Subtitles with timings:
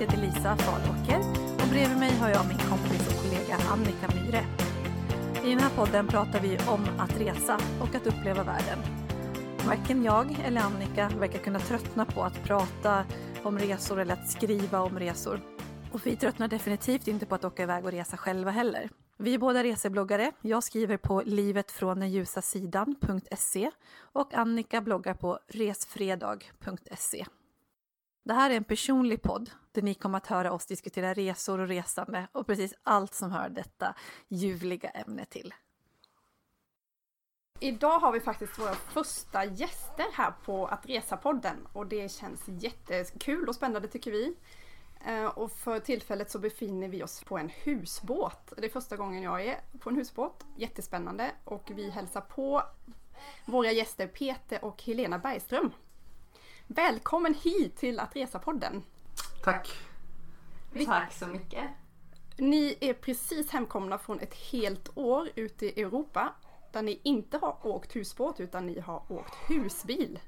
[0.00, 1.18] heter Lisa Falåker
[1.62, 4.44] och bredvid mig har jag min kompis och kollega Annika Myhre.
[5.44, 8.78] I den här podden pratar vi om att resa och att uppleva världen.
[9.66, 13.04] Varken jag eller Annika verkar kunna tröttna på att prata
[13.42, 15.40] om resor eller att skriva om resor.
[15.92, 18.90] Och vi tröttnar definitivt inte på att åka iväg och resa själva heller.
[19.16, 20.32] Vi är båda resebloggare.
[20.40, 23.70] Jag skriver på livetfråndenljusasidan.se
[24.12, 27.26] och Annika bloggar på resfredag.se.
[28.22, 31.68] Det här är en personlig podd där ni kommer att höra oss diskutera resor och
[31.68, 33.94] resande och precis allt som hör detta
[34.28, 35.54] ljuvliga ämne till.
[37.60, 43.48] Idag har vi faktiskt våra första gäster här på Att Resa-podden och det känns jättekul
[43.48, 44.36] och spännande tycker vi.
[45.06, 48.52] Eh, och för tillfället så befinner vi oss på en husbåt.
[48.56, 50.46] Det är första gången jag är på en husbåt.
[50.56, 52.62] Jättespännande och vi hälsar på
[53.44, 55.72] våra gäster Peter och Helena Bergström.
[56.74, 58.82] Välkommen hit till Att Resa-podden.
[59.44, 59.68] Tack!
[60.86, 61.70] Tack så mycket!
[62.36, 66.34] Ni är precis hemkomna från ett helt år ute i Europa
[66.72, 70.20] där ni inte har åkt husbåt utan ni har åkt husbil.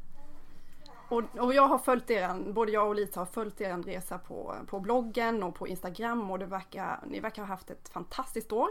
[1.09, 4.57] Och, och, jag har följt er, både jag och Lisa har följt er resa på,
[4.67, 8.69] på bloggen och på Instagram och det verkar, ni verkar ha haft ett fantastiskt år.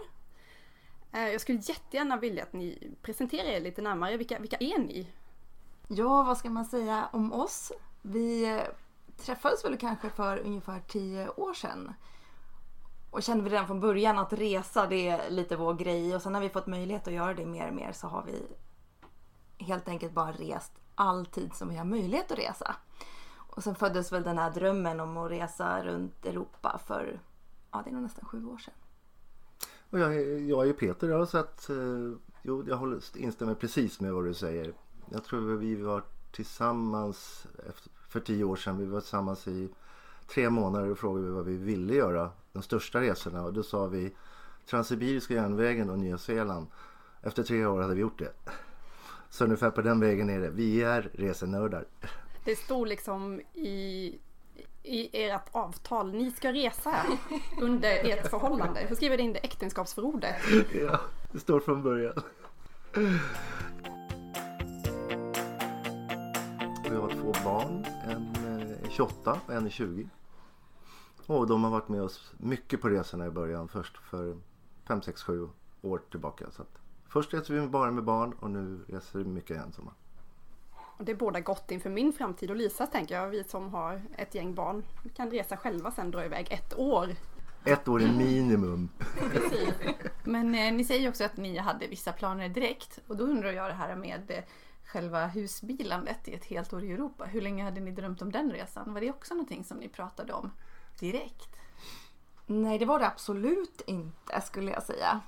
[1.11, 4.17] Eh, jag skulle jättegärna vilja att ni presenterar er lite närmare.
[4.17, 5.07] Vilka, vilka är ni?
[5.93, 7.71] Ja, vad ska man säga om oss?
[8.01, 8.61] Vi eh,
[9.17, 11.93] träffades väl kanske för ungefär tio år sedan.
[13.09, 16.35] Och kände vi redan från början att resa det är lite vår grej och sen
[16.35, 18.47] har vi fått möjlighet att göra det mer och mer så har vi
[19.63, 22.75] helt enkelt bara rest all tid som vi har möjlighet att resa.
[23.35, 27.19] Och sen föddes väl den här drömmen om att resa runt Europa för,
[27.71, 28.73] ja det är nog nästan sju år sedan.
[29.89, 31.75] Och jag, jag är Peter, jag har sett, eh,
[32.41, 34.73] jo jag håller, instämmer precis med vad du säger.
[35.13, 37.47] Jag tror vi var tillsammans
[38.09, 39.69] för tio år sedan, vi var tillsammans i
[40.27, 44.13] tre månader och frågade vad vi ville göra, de största resorna och då sa vi
[44.65, 46.67] Transsibiriska järnvägen och Nya Zeeland.
[47.21, 48.31] Efter tre år hade vi gjort det.
[49.29, 50.49] Så ungefär på den vägen är det.
[50.49, 51.85] Vi är resenördar.
[52.45, 54.17] Det stod liksom i,
[54.83, 56.95] i ert avtal, ni ska resa
[57.61, 58.79] under ert förhållande.
[58.79, 60.35] Hur skriver det in det äktenskapsförordet?
[60.81, 60.99] Ja,
[61.31, 62.21] det står från början.
[67.21, 70.09] Två barn, en är 28 och en är 20.
[71.27, 74.37] Och de har varit med oss mycket på resorna i början, först för
[74.87, 75.49] 5, 6, 7
[75.81, 76.45] år tillbaka.
[76.51, 76.77] Så att
[77.07, 79.91] Först reser vi bara med barn och nu reser vi mycket ensamma.
[80.73, 83.29] Och det är båda gott inför min framtid och Lisas tänker jag.
[83.29, 87.09] Vi som har ett gäng barn vi kan resa själva sen dra iväg ett år.
[87.65, 88.89] Ett år är minimum.
[89.31, 89.73] Precis.
[90.23, 93.69] Men eh, ni säger också att ni hade vissa planer direkt och då undrar jag
[93.69, 94.43] det här med eh,
[94.91, 97.25] själva husbilandet i ett helt år i Europa.
[97.25, 98.93] Hur länge hade ni drömt om den resan?
[98.93, 100.51] Var det också någonting som ni pratade om
[100.99, 101.55] direkt?
[102.45, 105.21] Nej, det var det absolut inte skulle jag säga.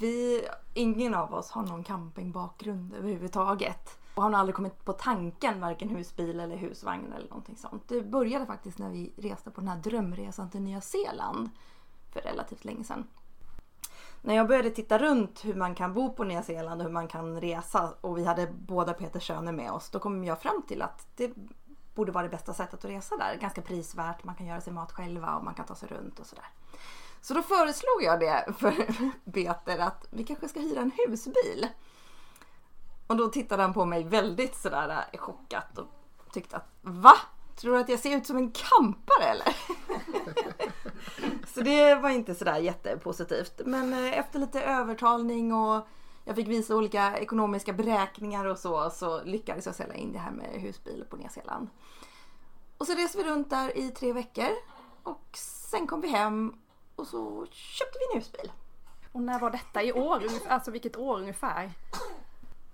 [0.00, 0.42] Vi,
[0.74, 3.98] ingen av oss har någon campingbakgrund överhuvudtaget.
[4.14, 7.88] Och har nog aldrig kommit på tanken varken husbil eller husvagn eller någonting sånt.
[7.88, 11.48] Det började faktiskt när vi reste på den här drömresan till Nya Zeeland
[12.12, 13.06] för relativt länge sedan.
[14.22, 17.08] När jag började titta runt hur man kan bo på Nya Zeeland och hur man
[17.08, 19.90] kan resa och vi hade båda Peter Schöne med oss.
[19.90, 21.32] Då kom jag fram till att det
[21.94, 23.36] borde vara det bästa sättet att resa där.
[23.40, 26.26] Ganska prisvärt, man kan göra sig mat själva och man kan ta sig runt och
[26.26, 26.48] sådär.
[27.20, 28.74] Så då föreslog jag det för
[29.32, 31.66] Peter att vi kanske ska hyra en husbil.
[33.06, 35.86] Och då tittade han på mig väldigt sådär eh, chockat och
[36.32, 37.14] tyckte att va?
[37.60, 39.56] Tror du att jag ser ut som en kampare eller?
[41.54, 43.60] så det var inte sådär jättepositivt.
[43.64, 45.86] Men eh, efter lite övertalning och
[46.24, 50.30] jag fick visa olika ekonomiska beräkningar och så, så lyckades jag sälja in det här
[50.30, 51.68] med husbil på Nya Zeeland.
[52.78, 54.50] Och så reste vi runt där i tre veckor
[55.02, 55.28] och
[55.70, 56.54] sen kom vi hem
[56.96, 58.52] och så köpte vi en husbil.
[59.12, 60.22] Och när var detta i år?
[60.48, 61.72] Alltså vilket år ungefär?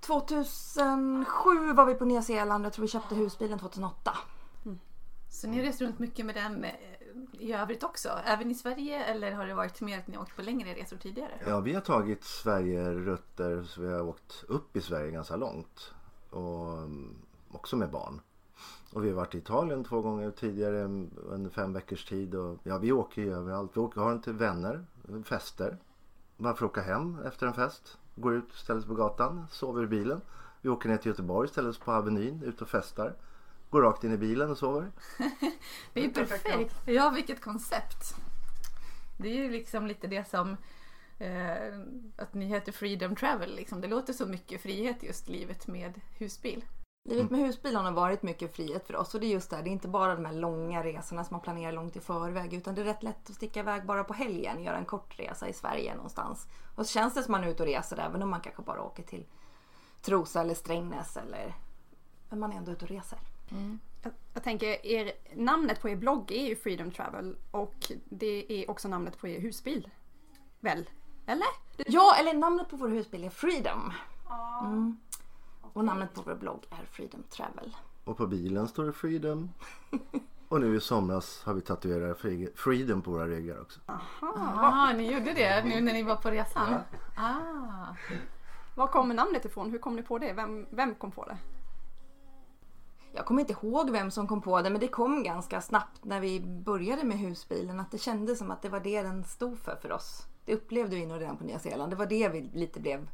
[0.01, 4.19] 2007 var vi på Nya Zeeland och jag tror vi köpte husbilen 2008.
[5.37, 6.73] Så ni har rest runt mycket med den eh,
[7.33, 8.09] i övrigt också?
[8.25, 10.97] Även i Sverige eller har det varit mer att ni har åkt på längre resor
[10.97, 11.33] tidigare?
[11.47, 15.95] Ja, vi har tagit Sverige-rutter så vi har åkt upp i Sverige ganska långt.
[16.31, 17.15] Och mm,
[17.51, 18.21] också med barn.
[18.93, 22.35] Och vi har varit i Italien två gånger tidigare mm, under fem veckors tid.
[22.35, 23.77] Och, ja, vi åker ju överallt.
[23.77, 24.85] Vi åker, har inte vänner,
[25.25, 25.79] fester.
[26.37, 27.99] Varför åka hem efter en fest.
[28.15, 30.21] Går ut, ställer sig på gatan, sover i bilen.
[30.61, 33.15] Vi åker ner till Göteborg, ställer oss på Avenyn, ut och festar.
[33.71, 34.93] Går rakt in i bilen och sover.
[35.93, 36.75] det är ju perfekt.
[36.85, 38.15] Ja, vilket koncept.
[39.17, 40.57] Det är ju liksom lite det som
[41.19, 41.79] eh,
[42.17, 43.57] att ni heter Freedom Travel.
[43.57, 43.81] Liksom.
[43.81, 46.65] Det låter så mycket frihet just livet med husbil.
[47.09, 49.71] Livet med husbil har varit mycket frihet för oss och det är just det, det
[49.71, 52.81] är inte bara de här långa resorna som man planerar långt i förväg utan det
[52.81, 55.95] är rätt lätt att sticka iväg bara på helgen, göra en kort resa i Sverige
[55.95, 56.47] någonstans.
[56.75, 58.83] Och så känns det som man är ute och reser även om man kanske bara
[58.83, 59.27] åker till
[60.03, 61.55] Trosa eller Strängnäs eller
[62.29, 63.19] men man är ändå ute och reser.
[64.03, 68.71] Jag, jag tänker, er, namnet på er blogg är ju Freedom Travel och det är
[68.71, 69.89] också namnet på er husbil.
[70.61, 70.91] Väl?
[71.27, 71.47] Eller?
[71.87, 73.93] Ja, eller namnet på vår husbil är Freedom.
[74.65, 74.97] Mm.
[75.73, 77.77] Och namnet på vår blogg är Freedom Travel.
[78.05, 79.51] Och på bilen står det Freedom.
[80.49, 83.81] Och nu i somras har vi tatuerat Fre- Freedom på våra ryggar också.
[84.21, 86.75] Jaha, ni gjorde det nu när ni var på resan?
[87.17, 87.95] Ah.
[88.75, 89.71] Var kommer namnet ifrån?
[89.71, 90.33] Hur kom ni på det?
[90.33, 91.37] Vem, vem kom på det?
[93.17, 96.21] Jag kommer inte ihåg vem som kom på det men det kom ganska snabbt när
[96.21, 99.77] vi började med husbilen att det kändes som att det var det den stod för
[99.83, 100.27] för oss.
[100.45, 101.93] Det upplevde vi nog redan på Nya Zeeland.
[101.93, 103.09] Det var det vi lite blev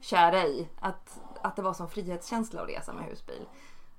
[0.00, 0.68] kära i.
[0.80, 3.48] Att, att det var som frihetskänsla att resa med husbil.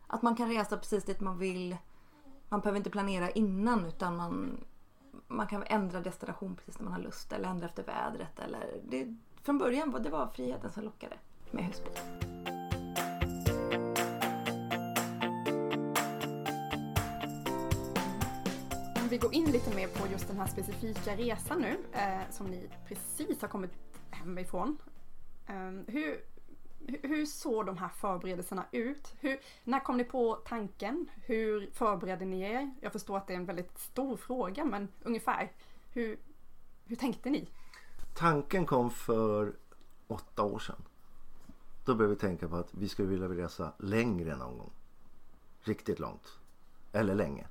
[0.08, 1.78] Att man kan resa precis dit man vill.
[2.50, 4.64] Man behöver inte planera innan utan man,
[5.28, 8.40] man kan ändra destination precis när man har lust eller ändra efter vädret.
[8.40, 11.16] Eller det, från början var det var friheten som lockade
[11.52, 12.41] med husbil.
[19.12, 22.70] Vi går in lite mer på just den här specifika resan nu eh, som ni
[22.88, 23.72] precis har kommit
[24.10, 24.78] hemifrån.
[25.48, 25.56] Eh,
[25.88, 26.24] hur,
[26.88, 29.14] hur- hur såg de här förberedelserna ut?
[29.20, 31.10] Hur, när kom ni på tanken?
[31.24, 32.74] Hur förberedde ni er?
[32.82, 35.52] Jag förstår att det är en väldigt stor fråga men ungefär
[35.92, 36.20] hur,
[36.86, 37.50] hur tänkte ni?
[38.16, 39.54] Tanken kom för
[40.08, 40.84] åtta år sedan.
[41.86, 44.72] Då började vi tänka på att vi skulle vilja resa längre någon gång.
[45.62, 46.40] Riktigt långt.
[46.92, 47.48] Eller länge.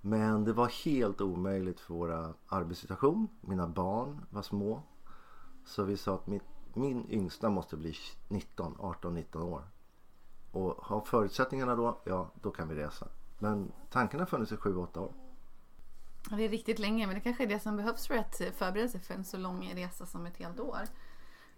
[0.00, 3.28] Men det var helt omöjligt för våra arbetssituation.
[3.40, 4.82] Mina barn var små.
[5.64, 6.40] Så vi sa att min,
[6.74, 7.94] min yngsta måste bli
[8.28, 9.62] 19, 18, 19 år.
[10.50, 13.08] Och har förutsättningarna då, ja då kan vi resa.
[13.38, 15.12] Men tanken har funnits i 7-8 år.
[16.30, 18.88] Det är riktigt länge men det kanske är det som behövs för att eh, förbereda
[18.88, 20.80] sig för en så lång resa som ett helt år.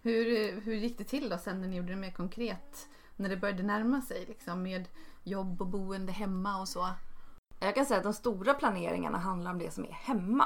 [0.01, 2.87] Hur, eh, hur gick det till då sen när ni gjorde det mer konkret?
[3.15, 4.87] När det började närma sig liksom med
[5.23, 6.89] jobb och boende hemma och så.
[7.63, 10.45] Jag kan säga att de stora planeringarna handlar om det som är hemma.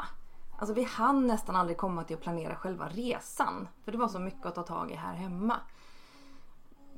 [0.57, 3.67] Alltså vi hann nästan aldrig komma till att planera själva resan.
[3.83, 5.59] För det var så mycket att ta tag i här hemma.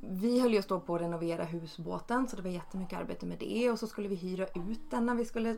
[0.00, 3.70] Vi höll just då på att renovera husbåten så det var jättemycket arbete med det.
[3.70, 5.56] Och så skulle vi hyra ut den när vi skulle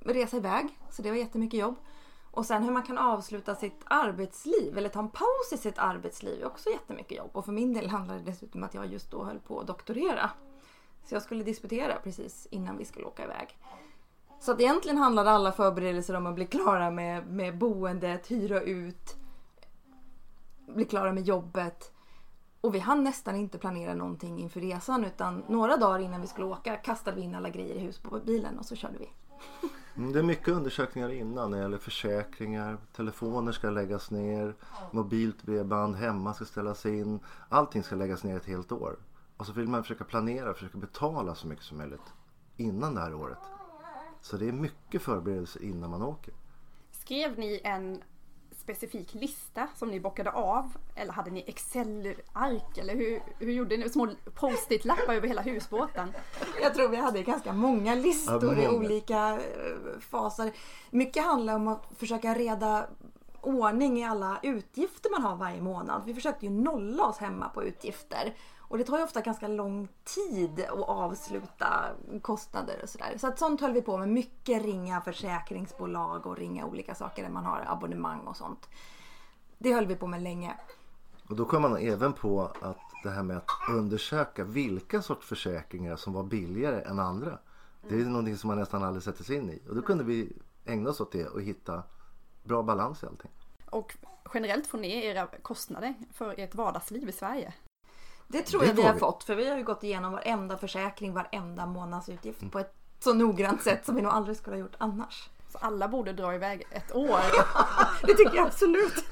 [0.00, 0.78] resa iväg.
[0.90, 1.76] Så det var jättemycket jobb.
[2.30, 6.40] Och sen hur man kan avsluta sitt arbetsliv eller ta en paus i sitt arbetsliv
[6.42, 7.30] är också jättemycket jobb.
[7.32, 9.66] Och för min del handlade det dessutom om att jag just då höll på att
[9.66, 10.30] doktorera.
[11.08, 13.58] Så jag skulle disputera precis innan vi skulle åka iväg.
[14.40, 19.16] Så att egentligen handlade alla förberedelser om att bli klara med, med boendet, hyra ut,
[20.66, 21.92] bli klara med jobbet.
[22.60, 26.46] Och vi hann nästan inte planera någonting inför resan utan några dagar innan vi skulle
[26.46, 29.08] åka kastade vi in alla grejer i husbilen och så körde vi.
[29.96, 34.54] Mm, det är mycket undersökningar innan när det gäller försäkringar, telefoner ska läggas ner,
[34.90, 37.20] mobilt bredband hemma ska ställas in.
[37.48, 38.96] Allting ska läggas ner ett helt år.
[39.38, 42.12] Och så vill man försöka planera, försöka betala så mycket som möjligt
[42.56, 43.38] innan det här året.
[44.20, 46.34] Så det är mycket förberedelser innan man åker.
[46.90, 48.02] Skrev ni en
[48.52, 50.76] specifik lista som ni bockade av?
[50.94, 52.78] Eller hade ni Excel-ark?
[52.78, 53.88] Eller hur, hur gjorde ni?
[53.88, 56.12] Små post-it-lappar över hela husbåten?
[56.62, 58.70] Jag tror vi hade ganska många listor Ja, i många.
[58.70, 60.52] olika eh, faser.
[60.90, 62.86] Mycket handlar om att försöka reda
[63.40, 66.02] ordning i alla utgifter man har varje månad.
[66.06, 68.34] Vi försökte ju nolla oss hemma på utgifter.
[68.68, 71.84] Och det tar ju ofta ganska lång tid att avsluta
[72.22, 73.14] kostnader och sådär.
[73.18, 74.08] Så att sånt höll vi på med.
[74.08, 78.68] Mycket ringa försäkringsbolag och ringa olika saker där man har abonnemang och sånt.
[79.58, 80.54] Det höll vi på med länge.
[81.28, 85.96] Och då kom man även på att det här med att undersöka vilka sorts försäkringar
[85.96, 87.38] som var billigare än andra.
[87.88, 89.62] Det är någonting som man nästan aldrig sätter sig in i.
[89.68, 90.32] Och då kunde vi
[90.64, 91.82] ägna oss åt det och hitta
[92.44, 93.30] bra balans i allting.
[93.70, 93.96] Och
[94.34, 97.54] generellt får ni era kostnader för ert vardagsliv i Sverige.
[98.30, 98.98] Det tror Det jag vi har vi.
[99.00, 103.62] fått för vi har ju gått igenom varenda försäkring, varenda månadsutgift på ett så noggrant
[103.62, 105.28] sätt som vi nog aldrig skulle ha gjort annars.
[105.52, 107.20] Så alla borde dra iväg ett år.
[108.06, 109.04] Det tycker jag absolut.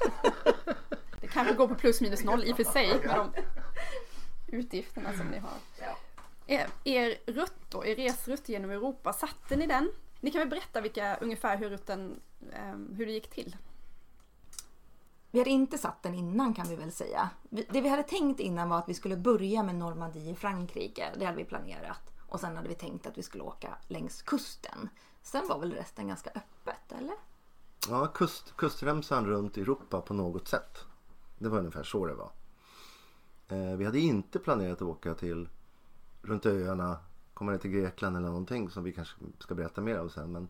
[1.21, 3.31] Det kanske går på plus minus noll i och för sig med de
[4.57, 5.51] utgifterna som ni har.
[6.49, 9.91] Er, er rutt då, er resrutt genom Europa, satte ni den?
[10.21, 12.19] Ni kan väl berätta vilka, ungefär hur rutten,
[12.53, 13.55] ehm, hur det gick till?
[15.31, 17.29] Vi hade inte satt den innan kan vi väl säga.
[17.49, 21.11] Det vi hade tänkt innan var att vi skulle börja med Normandie i Frankrike.
[21.19, 22.01] Det hade vi planerat.
[22.27, 24.89] Och sen hade vi tänkt att vi skulle åka längs kusten.
[25.21, 27.15] Sen var väl resten ganska öppet, eller?
[27.89, 30.77] Ja, kust, kustremsan runt Europa på något sätt.
[31.37, 32.31] Det var ungefär så det var.
[33.47, 35.49] Eh, vi hade inte planerat att åka till
[36.21, 36.97] runt öarna.
[37.33, 40.31] Komma ner till Grekland eller någonting som vi kanske ska berätta mer om sen.
[40.31, 40.47] Men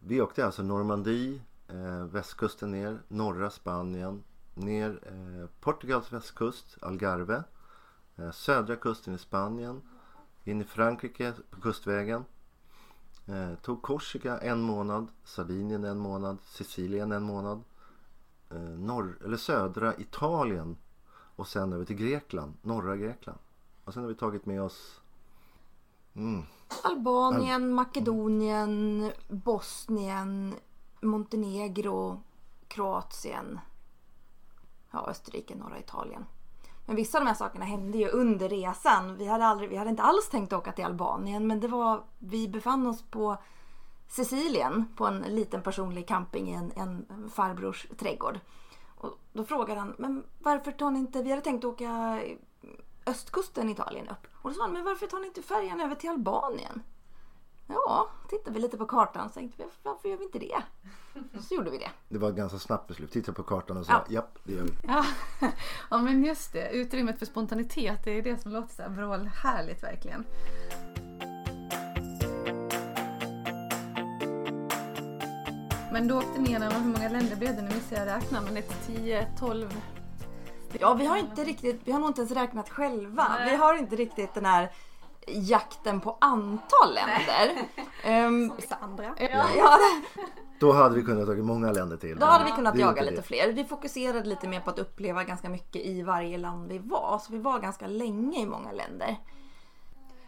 [0.00, 1.40] vi åkte alltså Normandie,
[1.72, 4.22] eh, västkusten ner, norra Spanien,
[4.54, 7.42] ner eh, Portugals västkust, Algarve,
[8.16, 9.82] eh, södra kusten i Spanien,
[10.44, 12.24] in i Frankrike på kustvägen.
[13.26, 17.62] Eh, tog Korsika en månad, Sardinien en månad, Sicilien en månad,
[18.50, 20.76] eh, norr, eller södra Italien
[21.36, 23.38] och sen över till Grekland, norra Grekland.
[23.84, 25.00] Och sen har vi tagit med oss
[26.14, 26.42] mm,
[26.82, 30.54] Albanien, Makedonien, Bosnien,
[31.00, 32.22] Montenegro,
[32.68, 33.60] Kroatien.
[34.90, 36.26] Ja, Österrike, norra Italien.
[36.86, 39.16] Men vissa av de här sakerna hände ju under resan.
[39.16, 42.48] Vi hade, aldrig, vi hade inte alls tänkt åka till Albanien men det var, vi
[42.48, 43.36] befann oss på
[44.08, 48.40] Sicilien på en liten personlig camping i en, en farbrors trädgård.
[48.96, 52.20] Och då frågade han, men varför tar ni inte, vi hade tänkt åka
[53.06, 54.26] östkusten i Italien upp.
[54.32, 56.82] Och då sa han, men varför tar ni inte färjan över till Albanien?
[57.70, 60.62] Ja, tittade vi lite på kartan och tänkte vi, varför gör vi inte det?
[61.40, 61.90] Så gjorde vi det.
[62.08, 63.12] Det var ett ganska snabbt beslut.
[63.12, 64.04] Titta på kartan och sa Ja.
[64.08, 64.72] japp, det gör vi.
[64.86, 65.04] Ja.
[65.90, 69.82] ja men just det, utrymmet för spontanitet det är det som låter så här vrålhärligt
[69.82, 70.24] verkligen.
[75.92, 77.62] Men du åkte ner och hur många länder blev det?
[77.62, 79.80] Nu missade jag räkna men det är 10, 12?
[80.80, 83.26] Ja, vi har inte riktigt, vi har nog inte ens räknat själva.
[83.28, 83.50] Nej.
[83.50, 84.70] Vi har inte riktigt den här
[85.32, 87.56] jakten på antal länder.
[88.04, 89.14] Ehm, Vissa andra.
[89.18, 89.78] ja,
[90.60, 92.18] Då hade vi kunnat ta många länder till.
[92.18, 93.22] då hade vi kunnat jaga lite det.
[93.22, 93.52] fler.
[93.52, 97.18] Vi fokuserade lite mer på att uppleva ganska mycket i varje land vi var.
[97.22, 99.16] Så vi var ganska länge i många länder.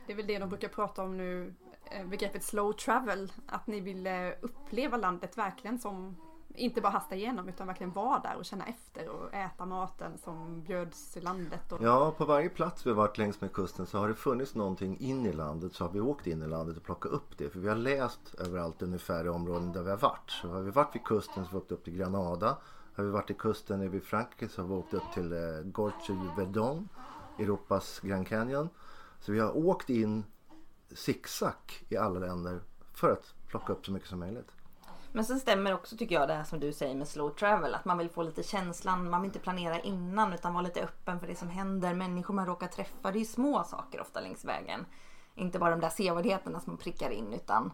[0.07, 1.55] Det är väl det de brukar prata om nu,
[1.91, 3.33] eh, begreppet slow travel.
[3.49, 6.17] Att ni vill eh, uppleva landet verkligen som,
[6.55, 10.63] inte bara hasta igenom utan verkligen vara där och känna efter och äta maten som
[10.63, 11.73] bjöds i landet.
[11.73, 11.83] Och...
[11.83, 14.99] Ja, på varje plats vi har varit längs med kusten så har det funnits någonting
[15.01, 17.51] in i landet så har vi åkt in i landet och plockat upp det.
[17.51, 20.31] För vi har läst överallt ungefär i områden där vi har varit.
[20.31, 22.57] Så har vi varit vid kusten så har vi åkt upp till Granada.
[22.95, 26.33] Har vi varit i kusten vid Frankrike så har vi åkt upp till eh, Gorge
[26.37, 26.89] Verdon,
[27.39, 28.69] Europas Grand Canyon.
[29.21, 30.25] Så vi har åkt in
[30.91, 31.55] zigzag
[31.89, 32.61] i alla länder
[32.95, 34.53] för att plocka upp så mycket som möjligt.
[35.13, 37.75] Men sen stämmer också tycker jag det här som du säger med slow travel.
[37.75, 41.21] Att man vill få lite känslan, man vill inte planera innan utan vara lite öppen
[41.21, 41.95] för det som händer.
[41.95, 44.87] Människor man råkar träffa, det är ju små saker ofta längs vägen.
[45.35, 47.73] Inte bara de där sevärdheterna som man prickar in utan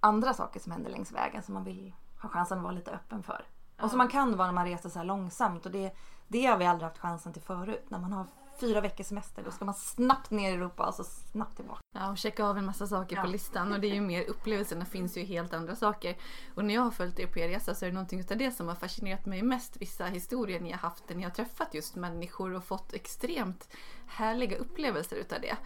[0.00, 3.22] andra saker som händer längs vägen som man vill ha chansen att vara lite öppen
[3.22, 3.44] för.
[3.80, 5.96] Och som man kan vara när man reser så här långsamt och det,
[6.28, 7.84] det har vi aldrig haft chansen till förut.
[7.88, 8.26] När man har
[8.60, 11.80] fyra veckors semester då ska man snabbt ner i Europa och så snabbt tillbaka.
[11.94, 13.30] Ja, och checka av en massa saker på Ja.
[13.30, 16.16] listan och det är ju mer upplevelserna finns ju helt andra saker.
[16.54, 18.50] Och när jag har följt er på er resa så är det någonting utav det
[18.50, 19.76] som har fascinerat mig mest.
[19.76, 23.68] Vissa historier ni har haft där ni har träffat just människor och fått extremt
[24.06, 25.56] härliga upplevelser utav det.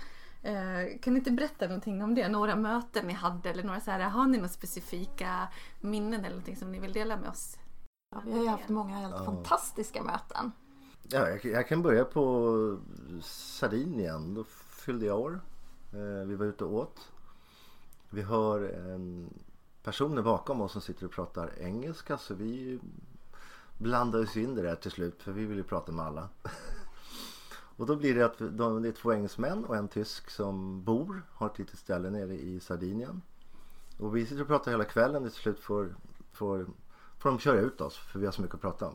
[0.48, 2.28] Eh, kan ni inte berätta någonting om det?
[2.28, 5.48] Några möten ni hade eller några så här, har ni några specifika
[5.80, 7.56] minnen eller någonting som ni vill dela med oss?
[8.14, 10.52] Ja, vi har ju haft många helt fantastiska möten.
[11.08, 12.78] Ja, jag, jag kan börja på
[13.22, 14.34] Sardinien.
[14.34, 14.44] Då
[14.84, 15.40] fyllde jag år.
[15.92, 17.12] Eh, vi var ute och åt.
[18.10, 19.30] Vi har en
[19.82, 22.80] personer bakom oss som sitter och pratar engelska så vi
[23.78, 26.28] blandade oss in i det där till slut för vi vill ju prata med alla.
[27.76, 31.22] och då blir det att de, det är två engelsmän och en tysk som bor,
[31.32, 33.22] har ett litet ställe nere i Sardinien.
[33.98, 35.96] Och vi sitter och pratar hela kvällen och till slut får,
[36.32, 36.66] får,
[37.18, 38.94] får de köra ut oss för vi har så mycket att prata om.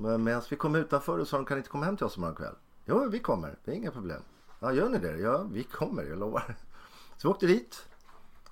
[0.00, 2.16] Men medan vi kom utanför och sa de kan ni inte komma hem till oss
[2.16, 2.54] imorgon kväll?
[2.84, 3.58] Jo, vi kommer.
[3.64, 4.22] Det är inga problem.
[4.60, 5.16] Ja, gör ni det?
[5.16, 6.04] Ja, vi kommer.
[6.04, 6.56] Jag lovar.
[7.16, 7.88] Så vi åkte dit.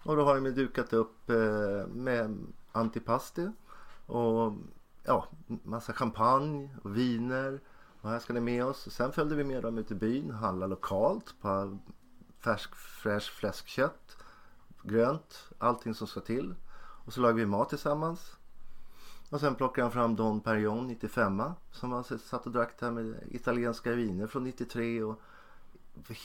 [0.02, 3.50] Och då har de dukat upp eh, med antipasti.
[4.06, 4.52] Och
[5.02, 7.60] ja, massa champagne och viner.
[8.00, 8.88] Och här ska ni med oss.
[8.90, 10.30] Sen följde vi med dem ut i byn.
[10.30, 11.78] Handla lokalt på
[12.38, 14.16] färsk, fräsch fläskkött.
[14.82, 15.50] Grönt.
[15.58, 16.54] Allting som ska till.
[17.04, 18.36] Och så lagade vi mat tillsammans.
[19.30, 23.14] Och sen plockar han fram Don Perignon 95 som han satt och drack där med
[23.30, 25.20] italienska viner från 93 och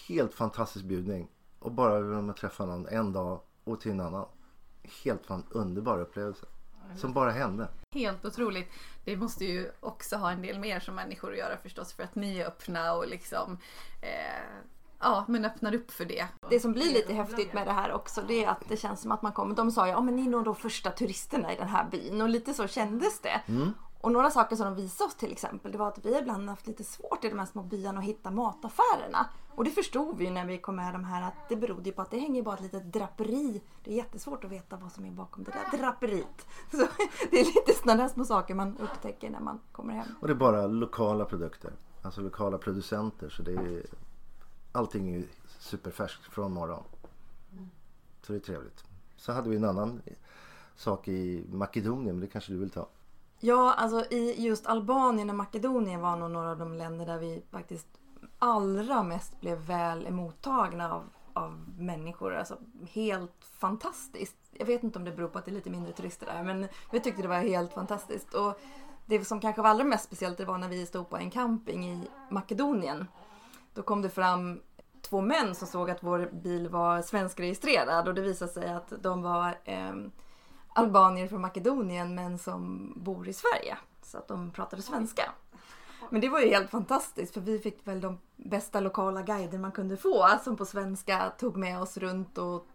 [0.08, 1.28] helt fantastisk bjudning.
[1.60, 4.26] Och bara över att träffa någon en dag och till en annan.
[5.04, 6.46] Helt fan underbar upplevelse.
[6.96, 7.68] Som bara hände.
[7.96, 8.72] Helt otroligt.
[9.04, 12.16] Det måste ju också ha en del mer som människor att göra förstås för att
[12.16, 13.58] ni är öppna och liksom
[14.02, 14.66] eh,
[15.02, 16.26] ja, men öppnar upp för det.
[16.50, 19.12] Det som blir lite häftigt med det här också det är att det känns som
[19.12, 19.56] att man kommer.
[19.56, 22.22] De sa ju ja men ni är nog de första turisterna i den här byn
[22.22, 23.42] och lite så kändes det.
[24.02, 26.68] Och några saker som de visade oss till exempel det var att vi ibland haft
[26.68, 29.30] lite svårt i de här små byarna att hitta mataffärerna.
[29.56, 31.92] Och det förstod vi ju när vi kom med de här att det berodde ju
[31.92, 33.62] på att det hänger bara ett litet draperi.
[33.84, 36.48] Det är jättesvårt att veta vad som är bakom det där draperiet.
[36.72, 36.88] Så
[37.32, 40.08] det är lite sådana där små saker man upptäcker när man kommer hem.
[40.20, 41.74] Och det är bara lokala produkter.
[42.02, 43.30] Alltså lokala producenter.
[43.30, 43.86] Så det är
[44.72, 45.24] allting är
[45.60, 46.84] superfärskt från morgon.
[48.22, 48.84] Så det är trevligt.
[49.18, 50.02] Så hade vi en annan
[50.76, 52.88] sak i Makedonien, men det kanske du vill ta?
[53.40, 57.44] Ja, alltså i just Albanien och Makedonien var nog några av de länder där vi
[57.52, 57.88] faktiskt
[58.40, 62.36] allra mest blev väl emottagna av, av människor.
[62.36, 62.58] Alltså
[62.92, 64.38] helt fantastiskt.
[64.52, 66.68] Jag vet inte om det beror på att det är lite mindre turister där, men
[66.92, 68.34] vi tyckte det var helt fantastiskt.
[68.34, 68.60] Och
[69.06, 71.86] det som kanske var allra mest speciellt det var när vi stod på en camping
[71.86, 73.08] i Makedonien.
[73.74, 74.62] Då kom det fram
[75.02, 79.22] två män som såg att vår bil var svenskregistrerad och det visade sig att de
[79.22, 79.94] var eh,
[80.76, 83.78] albanier från Makedonien men som bor i Sverige.
[84.04, 85.32] Så att de pratade svenska.
[86.10, 89.72] Men det var ju helt fantastiskt för vi fick väl de bästa lokala guider man
[89.72, 92.68] kunde få som på svenska tog med oss runt och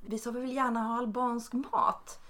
[0.00, 2.20] vi sa vi vill gärna ha albansk mat.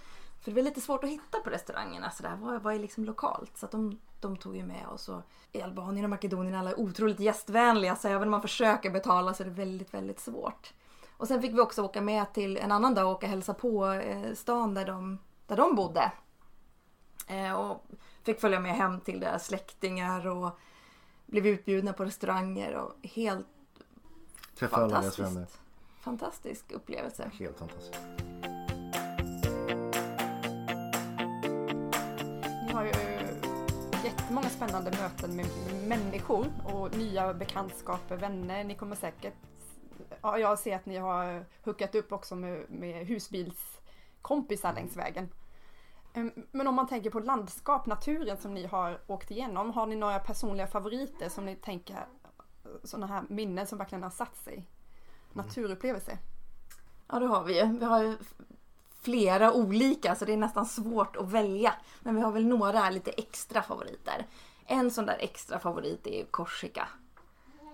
[0.40, 2.36] För det var lite svårt att hitta på restaurangerna sådär.
[2.40, 3.56] Vad, vad är liksom lokalt?
[3.56, 5.08] Så att de, de tog ju med oss.
[5.08, 5.20] Och
[5.52, 9.42] I Albanien och Makedonien alla är otroligt gästvänliga så även om man försöker betala så
[9.42, 10.72] är det väldigt, väldigt svårt.
[11.16, 13.54] Och sen fick vi också åka med till en annan dag och åka och hälsa
[13.54, 16.12] på eh, stan där de, där de bodde.
[17.26, 17.84] Eh, och
[18.22, 20.58] fick följa med hem till deras släktingar och
[21.26, 23.46] blev utbjudna på restauranger och helt
[24.58, 25.30] Träffa alla deras vänner.
[25.30, 25.60] fantastiskt.
[26.00, 27.30] Fantastisk upplevelse.
[27.38, 27.98] Helt fantastiskt.
[34.30, 35.46] Jättemånga spännande möten med
[35.88, 38.64] människor och nya bekantskaper, vänner.
[38.64, 39.34] Ni kommer säkert...
[40.22, 45.28] Ja, jag ser att ni har hookat upp också med, med husbilskompisar längs vägen.
[46.14, 49.96] Em, Men om man tänker på landskap, naturen som ni har åkt igenom, har ni
[49.96, 52.06] några personliga favoriter som ni tänker,
[52.84, 54.70] sådana här minnen som verkligen har satt sig?
[55.32, 56.18] Naturupplevelser?
[57.08, 57.78] Ja, det har vi ju.
[57.78, 58.16] Vi har ju
[59.00, 61.74] flera olika så det är nästan svårt att välja.
[62.00, 64.26] Men vi har väl några lite extra favoriter.
[64.66, 66.88] En sån där extra favorit är Korsika.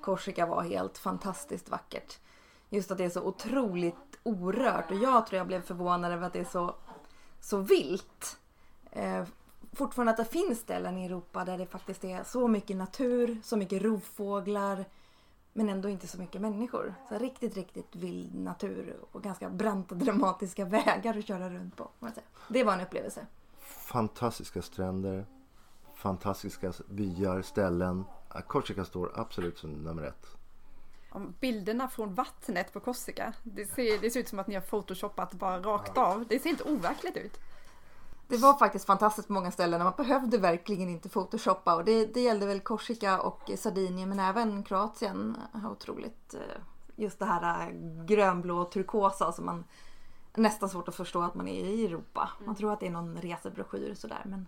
[0.03, 2.19] Korsika var helt fantastiskt vackert.
[2.69, 6.33] Just att det är så otroligt orört och jag tror jag blev förvånad över att
[6.33, 6.75] det är så,
[7.41, 8.39] så vilt.
[8.91, 9.25] Eh,
[9.73, 13.57] fortfarande att det finns ställen i Europa där det faktiskt är så mycket natur, så
[13.57, 14.85] mycket rovfåglar
[15.57, 16.95] men ändå inte så mycket människor.
[17.09, 21.90] Så riktigt, riktigt vild natur och ganska branta dramatiska vägar att köra runt på.
[22.49, 23.27] Det var en upplevelse.
[23.61, 25.27] Fantastiska stränder.
[25.95, 28.05] Fantastiska byar, ställen.
[28.47, 30.27] Korsika står absolut som nummer ett.
[31.11, 34.62] Om bilderna från vattnet på Korsika, det ser, det ser ut som att ni har
[34.62, 36.27] photoshoppat bara rakt av.
[36.29, 37.40] Det ser inte overkligt ut.
[38.29, 41.75] Det var faktiskt fantastiskt på många ställen och man behövde verkligen inte photoshoppa.
[41.75, 46.41] Och det, det gällde väl Korsika och Sardinien men även Kroatien har otroligt eh,
[46.97, 49.65] just det här eh, grönblå turkosa som man
[50.35, 52.31] nästan svårt att förstå att man är i Europa.
[52.47, 54.47] Man tror att det är någon resebroschyr sådär men,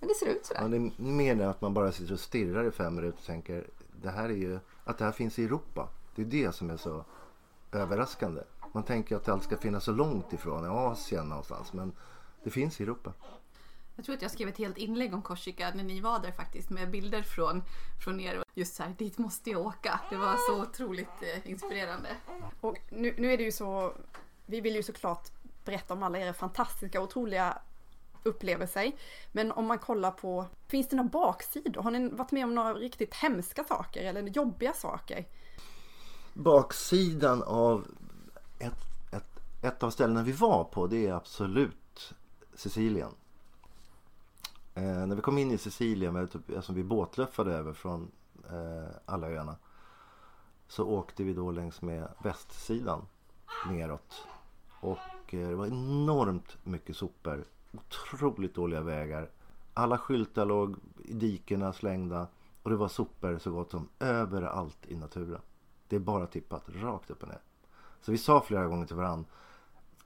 [0.00, 0.62] men det ser ut sådär.
[0.62, 3.26] Ja, det är mer än att man bara sitter och stirrar i fem minuter och
[3.26, 3.66] tänker
[4.02, 5.88] det här är ju att det här finns i Europa.
[6.14, 7.04] Det är det som är så
[7.72, 8.42] överraskande.
[8.72, 11.92] Man tänker att allt ska finnas så långt ifrån i Asien någonstans men
[12.44, 13.12] det finns i Europa.
[13.96, 16.70] Jag tror att jag skrev ett helt inlägg om Korsika när ni var där faktiskt
[16.70, 17.62] med bilder från,
[18.04, 18.38] från er.
[18.38, 20.00] Och Just så här, dit måste jag åka.
[20.10, 22.08] Det var så otroligt eh, inspirerande.
[22.60, 23.92] Och nu, nu är det ju så,
[24.46, 25.28] vi vill ju såklart
[25.64, 27.58] berätta om alla era fantastiska, otroliga
[28.22, 28.92] upplevelser.
[29.32, 31.82] Men om man kollar på, finns det några baksidor?
[31.82, 35.24] Har ni varit med om några riktigt hemska saker eller jobbiga saker?
[36.34, 37.86] Baksidan av
[38.58, 41.81] ett, ett, ett av ställena vi var på det är absolut
[42.54, 43.10] Sicilien.
[44.74, 48.10] Eh, när vi kom in i Sicilien, vi, typ, alltså vi båtluffade över från
[48.50, 49.56] eh, alla öarna.
[50.68, 53.06] Så åkte vi då längs med västsidan
[53.68, 54.26] neråt.
[54.80, 57.44] Och eh, det var enormt mycket sopor.
[57.72, 59.30] Otroligt dåliga vägar.
[59.74, 62.26] Alla skyltar låg i dikena slängda.
[62.62, 65.40] Och det var sopor så gott som överallt i naturen.
[65.88, 67.40] Det är bara tippat rakt upp och ner.
[68.00, 69.30] Så vi sa flera gånger till varandra.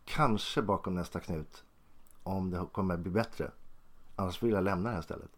[0.04, 1.64] Kanske bakom nästa knut.
[2.26, 3.50] Om det kommer att bli bättre.
[4.16, 5.30] Annars vill jag lämna det här stället.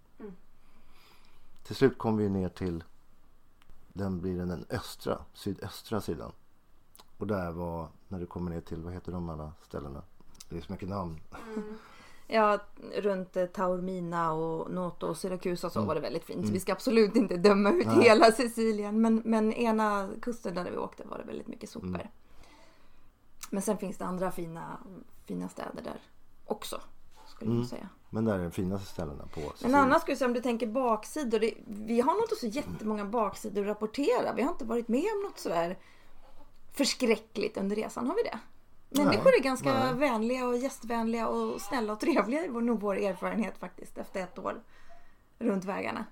[1.62, 2.85] Till slut kom vi ner till
[3.98, 6.33] den blir den östra, sydöstra sidan.
[7.18, 10.03] Och där var, när du kommer ner till, vad heter de alla ställena?
[10.48, 11.20] Det är så mycket namn.
[12.31, 12.59] Ja,
[12.96, 16.46] runt eh, Taormina och Noto och Syracuse och så var det väldigt fint.
[16.46, 18.03] Så vi ska absolut inte döma ut Nej.
[18.03, 19.01] hela Sicilien.
[19.01, 22.11] Men, men ena kusten där vi åkte var det väldigt mycket sopor.
[23.51, 24.79] Men sen finns det andra fina,
[25.27, 26.01] fina städer där
[26.49, 26.81] också.
[27.27, 27.89] Skulle jag säga.
[28.11, 29.81] Men där är de finaste ställena på Men Sicilien.
[29.81, 31.39] annars skulle jag säga om du tänker baksidor.
[31.39, 34.33] Det, vi har nog inte så jättemånga baksidor att rapportera.
[34.33, 35.79] Vi har inte varit med om något sådär
[36.73, 38.07] förskräckligt under resan.
[38.07, 38.39] Har vi det?
[38.91, 39.95] Människor Nej, är ganska nej.
[39.95, 42.43] vänliga och gästvänliga och snälla och trevliga.
[42.43, 44.63] Det var nog vår erfarenhet faktiskt efter ett år
[45.39, 46.05] runt vägarna.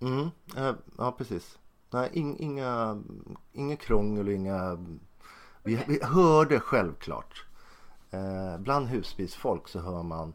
[0.00, 1.58] Mm, eh, ja, precis.
[1.90, 3.02] Nej, in, inga,
[3.52, 4.78] inga krångel och inga...
[5.62, 7.46] Vi, vi hörde självklart.
[8.12, 10.34] Eh, bland husbilsfolk så hör man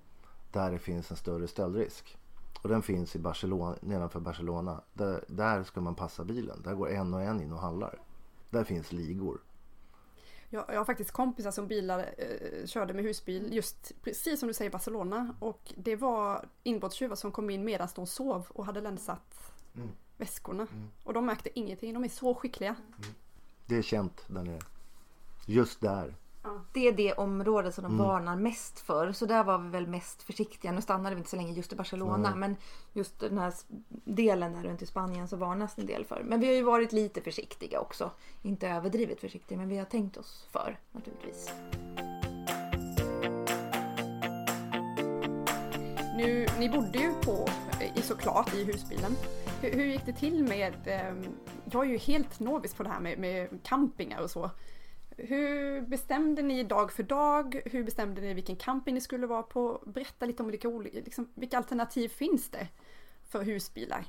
[0.51, 2.17] där det finns en större stöldrisk.
[2.61, 4.81] Och den finns i Barcelona, nedanför Barcelona.
[4.93, 6.61] Där, där ska man passa bilen.
[6.61, 7.99] Där går en och en in och handlar.
[8.49, 9.41] Där finns ligor.
[10.49, 14.53] Jag, jag har faktiskt kompisar som bilar, eh, körde med husbil just precis som du
[14.53, 15.35] säger Barcelona.
[15.39, 19.89] Och det var inbrottstjuvar som kom in medan de sov och hade länsat Mm.
[20.17, 20.67] väskorna.
[21.03, 21.93] Och de märkte ingenting.
[21.93, 22.75] De är så skickliga.
[23.65, 24.59] Det är känt där nere.
[25.45, 26.15] Just där.
[26.73, 29.11] Det är det område som de varnar mest för.
[29.11, 30.71] Så där var vi väl mest försiktiga.
[30.71, 32.35] Nu stannade vi inte så länge just i Barcelona.
[32.35, 32.55] Men
[32.93, 33.53] just den här
[34.03, 36.23] delen där runt i Spanien så varnas en del för.
[36.23, 38.11] Men vi har ju varit lite försiktiga också.
[38.41, 41.51] Inte överdrivet försiktiga men vi har tänkt oss för naturligtvis.
[46.17, 47.47] Nu, ni bodde ju på,
[47.95, 49.15] i, såklart i husbilen.
[49.61, 51.25] Hur, hur gick det till med, ehm,
[51.71, 54.51] jag är ju helt novis på det här med, med campingar och så.
[55.17, 57.61] Hur bestämde ni dag för dag?
[57.65, 59.81] Hur bestämde ni vilken camping ni skulle vara på?
[59.85, 62.67] Berätta lite om vilka, liksom, vilka alternativ finns det
[63.29, 64.05] för husbilar?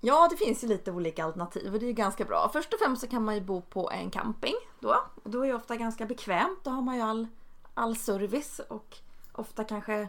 [0.00, 2.50] Ja, det finns ju lite olika alternativ och det är ju ganska bra.
[2.52, 4.96] Först och främst så kan man ju bo på en camping då.
[5.22, 6.58] Och då är det ofta ganska bekvämt.
[6.62, 7.26] Då har man ju all,
[7.74, 8.96] all service och
[9.32, 10.08] ofta kanske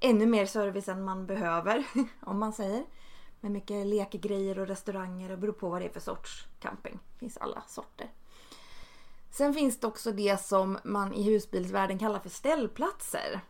[0.00, 1.86] ännu mer service än man behöver
[2.20, 2.84] om man säger.
[3.40, 6.98] Med mycket lekgrejer och restauranger och beror på vad det är för sorts camping.
[7.12, 8.10] Det finns alla sorter.
[9.32, 13.40] Sen finns det också det som man i husbilsvärlden kallar för ställplatser.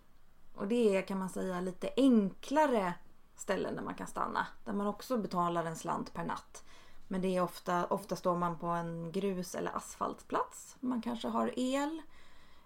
[0.55, 2.95] Och det är kan man säga lite enklare
[3.37, 4.47] ställen där man kan stanna.
[4.65, 6.65] Där man också betalar en slant per natt.
[7.09, 10.77] Men det är ofta, ofta står man på en grus eller asfaltplats.
[10.81, 12.03] Man kanske har el.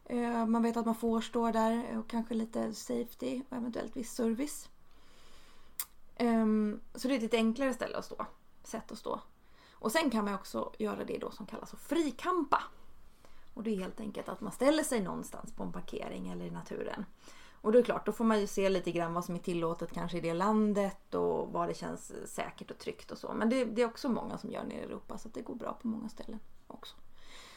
[0.05, 4.13] Eh, man vet att man får stå där och kanske lite safety och eventuellt viss
[4.13, 4.69] service.
[6.17, 8.27] Ehm, så det är ett lite enklare ställe att stå.
[8.65, 9.21] Sätt att stå.
[9.73, 12.63] Och sen kan man också göra det då som kallas för frikampa.
[13.57, 16.51] Och det är helt enkelt att man ställer sig någonstans på en parkering eller i
[16.51, 17.05] naturen.
[17.61, 19.93] Och det är klart, då får man ju se lite grann vad som är tillåtet
[19.93, 23.33] kanske i det landet och vad det känns säkert och tryggt och så.
[23.33, 25.73] Men det, det är också många som gör nere i Europa så det går bra
[25.83, 26.97] på många ställen också.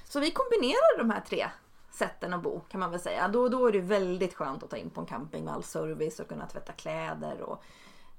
[0.03, 1.49] Så vi kombinerar de här tre
[1.91, 3.27] sätten att bo kan man väl säga.
[3.27, 6.19] Då, då är det väldigt skönt att ta in på en camping med all service
[6.19, 7.63] och kunna tvätta kläder och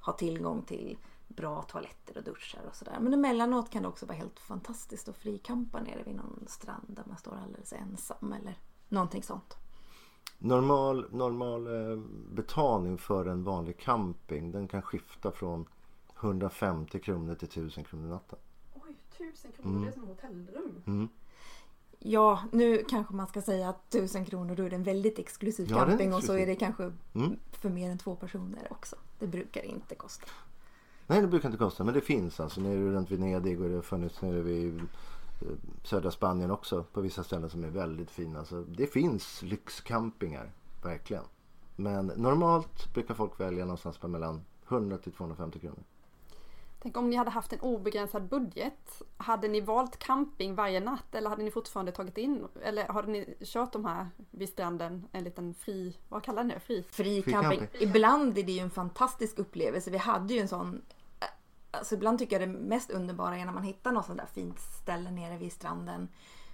[0.00, 0.98] ha tillgång till
[1.36, 2.98] bra toaletter och duschar och sådär.
[3.00, 7.04] Men emellanåt kan det också vara helt fantastiskt att frikampa nere vid någon strand där
[7.06, 9.56] man står alldeles ensam eller någonting sånt.
[10.38, 11.98] Normal, normal eh,
[12.32, 15.66] betalning för en vanlig camping den kan skifta från
[16.20, 18.38] 150 kronor till 1000 kronor natten.
[18.74, 21.08] Oj, tusen kronor, det är som hotellrum.
[21.98, 25.66] Ja, nu kanske man ska säga att 1000 kronor då är det en väldigt exklusiv
[25.70, 26.42] Ja, camping och så exklusiv.
[26.42, 27.36] är det kanske Mm.
[27.52, 28.96] för mer än två personer också.
[29.18, 30.26] Det brukar inte kosta.
[31.10, 33.82] Nej det brukar inte kosta men det finns alltså nere runt Venedig och det har
[33.82, 35.48] funnits nere vid eh,
[35.82, 38.44] södra Spanien också på vissa ställen som är väldigt fina.
[38.44, 41.24] Så det finns lyxcampingar, verkligen.
[41.76, 45.82] Men normalt brukar folk välja någonstans på mellan 100 till 250 kronor.
[46.82, 49.02] Tänk om ni hade haft en obegränsad budget.
[49.16, 53.34] Hade ni valt camping varje natt eller hade ni fortfarande tagit in eller hade ni
[53.40, 56.60] kört de här vid stranden en liten fri, vad kallar ni det?
[56.60, 56.84] Fri?
[56.90, 57.58] Fri Fri camping.
[57.58, 57.88] camping.
[57.88, 59.90] Ibland är det ju en fantastisk upplevelse.
[59.90, 60.82] Vi hade ju en sån
[61.70, 64.60] Alltså ibland tycker jag det mest underbara är när man hittar något sånt där fint
[64.60, 66.08] ställe nere vid stranden.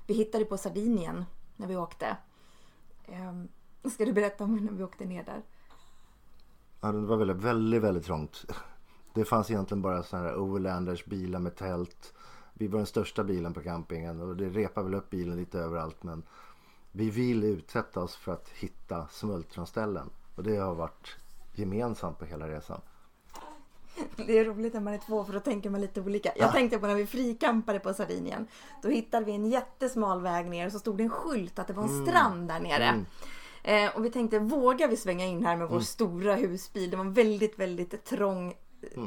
[0.06, 1.24] Vi hittade på Sardinien
[1.56, 2.16] när vi åkte.
[3.06, 3.48] Ehm,
[3.90, 5.42] Ska du berätta om när vi åkte ner där?
[6.80, 8.44] Ja, det var väldigt, väldigt, väldigt trångt.
[9.14, 12.14] Det fanns egentligen bara sådana här overlanders bilar med tält.
[12.54, 16.02] Vi var den största bilen på campingen och det repar väl upp bilen lite överallt
[16.02, 16.22] men
[16.92, 21.16] vi vill utsätta oss för att hitta smultronställen och det har varit
[21.54, 22.80] gemensamt på hela resan.
[24.16, 26.32] Det är roligt när man är två för då tänker man lite olika.
[26.36, 28.46] Jag tänkte på när vi frikampade på Sardinien.
[28.82, 31.72] Då hittade vi en jättesmal väg ner och så stod det en skylt att det
[31.72, 33.04] var en strand där nere.
[33.62, 36.90] Eh, och vi tänkte, vågar vi svänga in här med vår stora husbil?
[36.90, 39.02] Det var en väldigt, väldigt trång eh,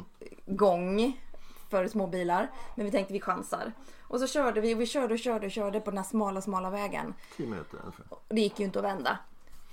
[0.46, 1.20] gång
[1.70, 2.50] för små bilar.
[2.74, 3.72] Men vi tänkte vi chansar.
[4.02, 6.40] Och så körde vi och vi körde och körde och körde på den här smala,
[6.40, 7.14] smala vägen.
[7.36, 8.06] 10 minuter ungefär.
[8.28, 9.18] Det gick ju inte att vända.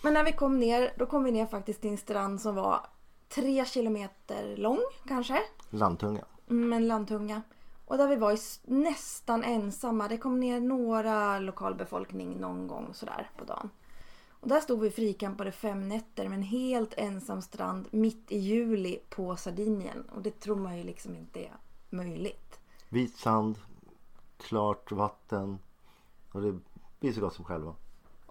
[0.02, 2.80] Men när vi kom ner, då kom vi ner faktiskt till en strand som var
[3.30, 5.42] tre kilometer lång kanske.
[5.70, 6.26] Landtunga.
[6.50, 7.42] Mm, en landtunga.
[7.86, 8.38] Och där vi var
[8.72, 10.08] nästan ensamma.
[10.08, 13.70] Det kom ner några lokalbefolkning någon gång sådär på dagen.
[14.40, 19.00] Och där stod vi frikampade fem nätter med en helt ensam strand mitt i juli
[19.10, 20.10] på Sardinien.
[20.16, 21.58] Och det tror man ju liksom inte är
[21.90, 22.60] möjligt.
[22.90, 23.60] Vit sand,
[24.38, 25.60] klart vatten
[26.32, 26.60] och det
[27.00, 27.76] blir så gott som själva.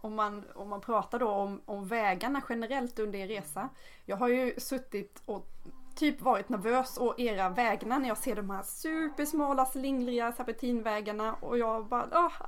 [0.06, 3.68] Om man, om man pratar då om, om vägarna generellt under er resa.
[4.04, 5.46] Jag har ju suttit och
[5.94, 11.58] typ varit nervös å era vägnar när jag ser de här supersmala slingriga serpentinvägarna och
[11.58, 12.46] jag bara Åh,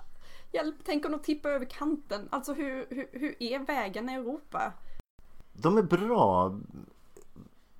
[0.53, 2.29] Hjälp, tänk om de tippar över kanten.
[2.31, 4.73] Alltså hur, hur, hur är vägarna i Europa?
[5.53, 6.59] De är bra.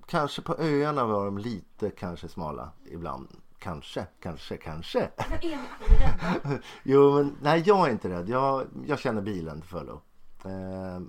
[0.05, 3.27] Kanske på öarna var de lite kanske smala ibland.
[3.59, 5.09] Kanske, kanske, kanske.
[6.83, 8.29] jo, men nej, jag är inte rädd.
[8.29, 10.01] Jag, jag känner bilen till fullo.
[10.45, 10.99] Eh,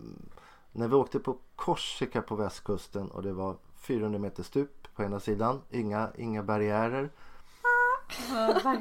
[0.72, 5.20] när vi åkte på Korsika på västkusten och det var 400 meter stup på ena
[5.20, 5.60] sidan.
[5.70, 7.10] Inga, inga barriärer.
[7.62, 8.76] Ja.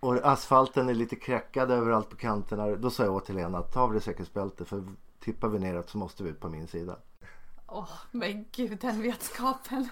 [0.00, 2.76] Och asfalten är lite kräckad överallt på kanterna.
[2.76, 4.84] Då sa jag åt Helena att ta av dig säkerhetsbältet för
[5.20, 6.96] tippar vi neråt så måste vi ut på min sida.
[7.66, 9.88] Åh, men gud den vetskapen.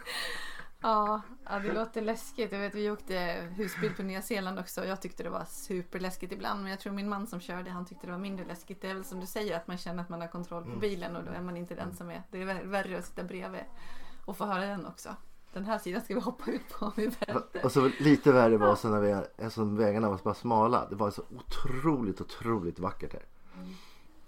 [0.82, 2.52] Ja, ja, det låter läskigt.
[2.52, 4.84] Jag vet, vi åkte husbil på Nya Zeeland också.
[4.84, 6.62] Jag tyckte det var superläskigt ibland.
[6.62, 8.80] Men jag tror min man som körde, han tyckte det var mindre läskigt.
[8.80, 11.16] Det är väl som du säger, att man känner att man har kontroll på bilen
[11.16, 12.22] och då är man inte den som är.
[12.30, 13.60] Det är vär- värre att sitta bredvid
[14.24, 15.16] och få höra den också.
[15.52, 17.10] Den här sidan ska vi hoppa ut på om vi.
[17.64, 20.86] Och så lite värre var så när vi, eftersom vägarna var så bara smala.
[20.90, 23.24] Det var så otroligt, otroligt vackert här.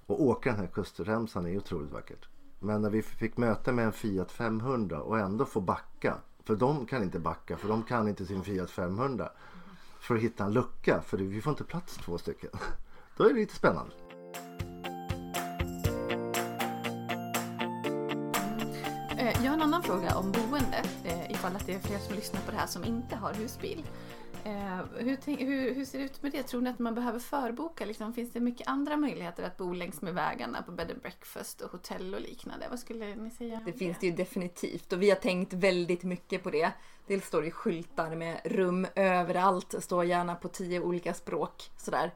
[0.06, 2.28] Och åka den här kustremsan är otroligt vackert.
[2.58, 6.16] Men när vi fick möte med en Fiat 500 och ändå få backa.
[6.44, 9.28] För de kan inte backa för de kan inte sin Fiat 500.
[10.00, 12.50] För att hitta en lucka för vi får inte plats två stycken.
[13.16, 13.94] Då är det lite spännande.
[19.18, 20.82] Eh, jag har en annan fråga om boende.
[21.04, 23.84] Eh, ifall att det är fler som lyssnar på det här som inte har husbil.
[24.44, 26.42] Eh, Hur, hur, hur ser det ut med det?
[26.42, 27.84] Tror ni att man behöver förboka?
[27.84, 31.60] Liksom, finns det mycket andra möjligheter att bo längs med vägarna på bed and breakfast
[31.60, 32.66] och hotell och liknande?
[32.70, 33.60] Vad skulle ni säga?
[33.66, 36.72] Det finns det ju definitivt och vi har tänkt väldigt mycket på det.
[37.06, 41.70] Dels står det skyltar med rum överallt, står gärna på tio olika språk.
[41.76, 42.14] Sådär.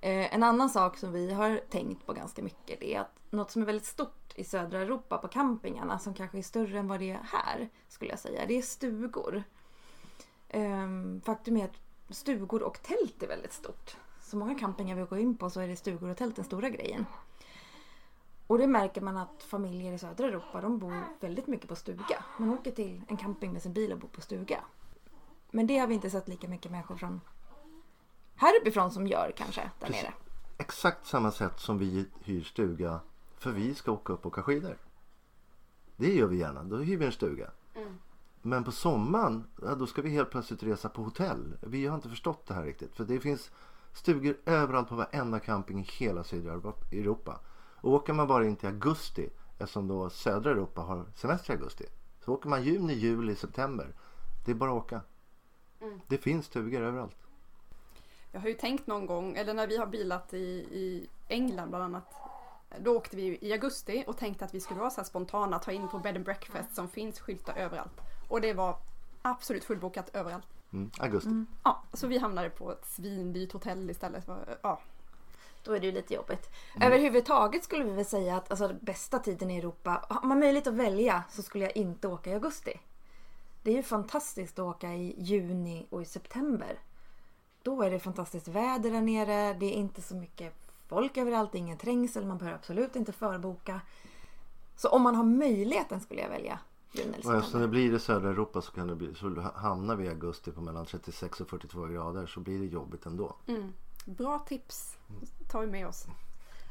[0.00, 3.62] Eh, en annan sak som vi har tänkt på ganska mycket är att något som
[3.62, 7.10] är väldigt stort i södra Europa på campingarna som kanske är större än vad det
[7.10, 9.42] är här skulle jag säga, det är stugor.
[10.48, 11.76] Ehm, faktum är att
[12.16, 13.96] stugor och tält är väldigt stort.
[14.20, 16.68] Så många campingar vi går in på så är det stugor och tält den stora
[16.68, 17.06] grejen.
[18.46, 22.24] Och det märker man att familjer i södra Europa de bor väldigt mycket på stuga.
[22.38, 24.64] Man åker till en camping med sin bil och bor på stuga.
[25.50, 27.20] Men det har vi inte sett lika mycket människor från
[28.36, 30.02] här uppifrån som gör kanske där Precis.
[30.02, 30.12] nere.
[30.58, 33.00] Exakt samma sätt som vi hyr stuga
[33.38, 34.76] för vi ska åka upp och åka skidor.
[35.96, 37.50] Det gör vi gärna, då hyr vi en stuga.
[38.48, 41.56] Men på sommaren, ja, då ska vi helt plötsligt resa på hotell.
[41.60, 42.94] Vi har inte förstått det här riktigt.
[42.94, 43.50] För det finns
[43.92, 47.40] stugor överallt på varenda camping i hela södra Europa.
[47.80, 51.84] Och åker man bara in till augusti, eftersom då södra Europa har semester i augusti.
[52.24, 53.94] Så åker man juni, juli, september.
[54.44, 55.00] Det är bara att åka.
[56.06, 57.16] Det finns stugor överallt.
[58.32, 60.38] Jag har ju tänkt någon gång, eller när vi har bilat i,
[60.70, 62.14] i England bland annat.
[62.80, 65.88] Då åkte vi i augusti och tänkte att vi skulle vara så spontana, ta in
[65.88, 68.00] på bed and breakfast som finns skyltar överallt.
[68.28, 68.76] Och det var
[69.22, 70.46] absolut fullbokat överallt.
[70.72, 71.44] Mm, augusti.
[71.64, 74.24] Ja, så vi hamnade på ett svindyrt hotell istället.
[74.24, 74.80] För, ja.
[75.64, 76.50] Då är det ju lite jobbigt.
[76.80, 80.74] Överhuvudtaget skulle vi väl säga att alltså, bästa tiden i Europa, har man möjlighet att
[80.74, 82.80] välja så skulle jag inte åka i augusti.
[83.62, 86.78] Det är ju fantastiskt att åka i juni och i september.
[87.62, 90.54] Då är det fantastiskt väder där nere, det är inte så mycket
[90.88, 93.80] folk överallt, det är ingen trängsel, man behöver absolut inte förboka.
[94.76, 96.58] Så om man har möjligheten skulle jag välja
[97.24, 100.08] Och eftersom det blir i södra Europa så, kan det bli, så hamnar vi i
[100.08, 103.36] augusti på mellan 36 och 42 grader så blir det jobbigt ändå.
[103.46, 103.72] Mm.
[104.04, 104.96] Bra tips
[105.50, 106.06] tar vi med oss.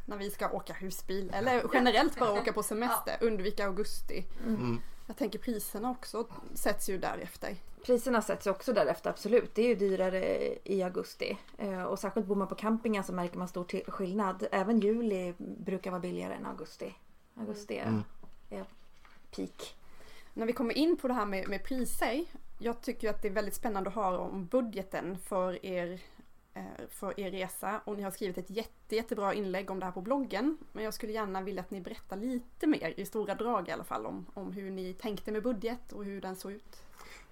[0.06, 3.18] När vi ska åka husbil eller generellt bara åka på semester.
[3.22, 4.26] Undvika augusti.
[4.46, 4.82] Mm.
[5.08, 7.56] Jag tänker priserna också sätts ju därefter.
[7.86, 9.56] Priserna sätts ju också därefter, absolut.
[9.56, 11.38] Det är ju dyrare i augusti.
[11.58, 14.48] Eh, Och särskilt bor man på campingar så märker man stor skillnad.
[14.52, 16.96] Även juli brukar vara billigare än augusti.
[17.36, 18.04] Augusti är,
[18.50, 18.66] är
[19.36, 19.76] peak.
[20.38, 22.26] När vi kommer in på det här med, med priser.
[22.60, 26.02] Jag tycker att det är väldigt spännande att höra om budgeten för er,
[26.54, 27.82] eh, för er resa.
[27.86, 30.58] Och ni har skrivit ett jätte, jättebra inlägg om det här på bloggen.
[30.72, 33.84] Men jag skulle gärna vilja att ni berättar lite mer, i stora drag i alla
[33.84, 36.84] fall, om, om hur ni tänkte med budget och hur den såg ut.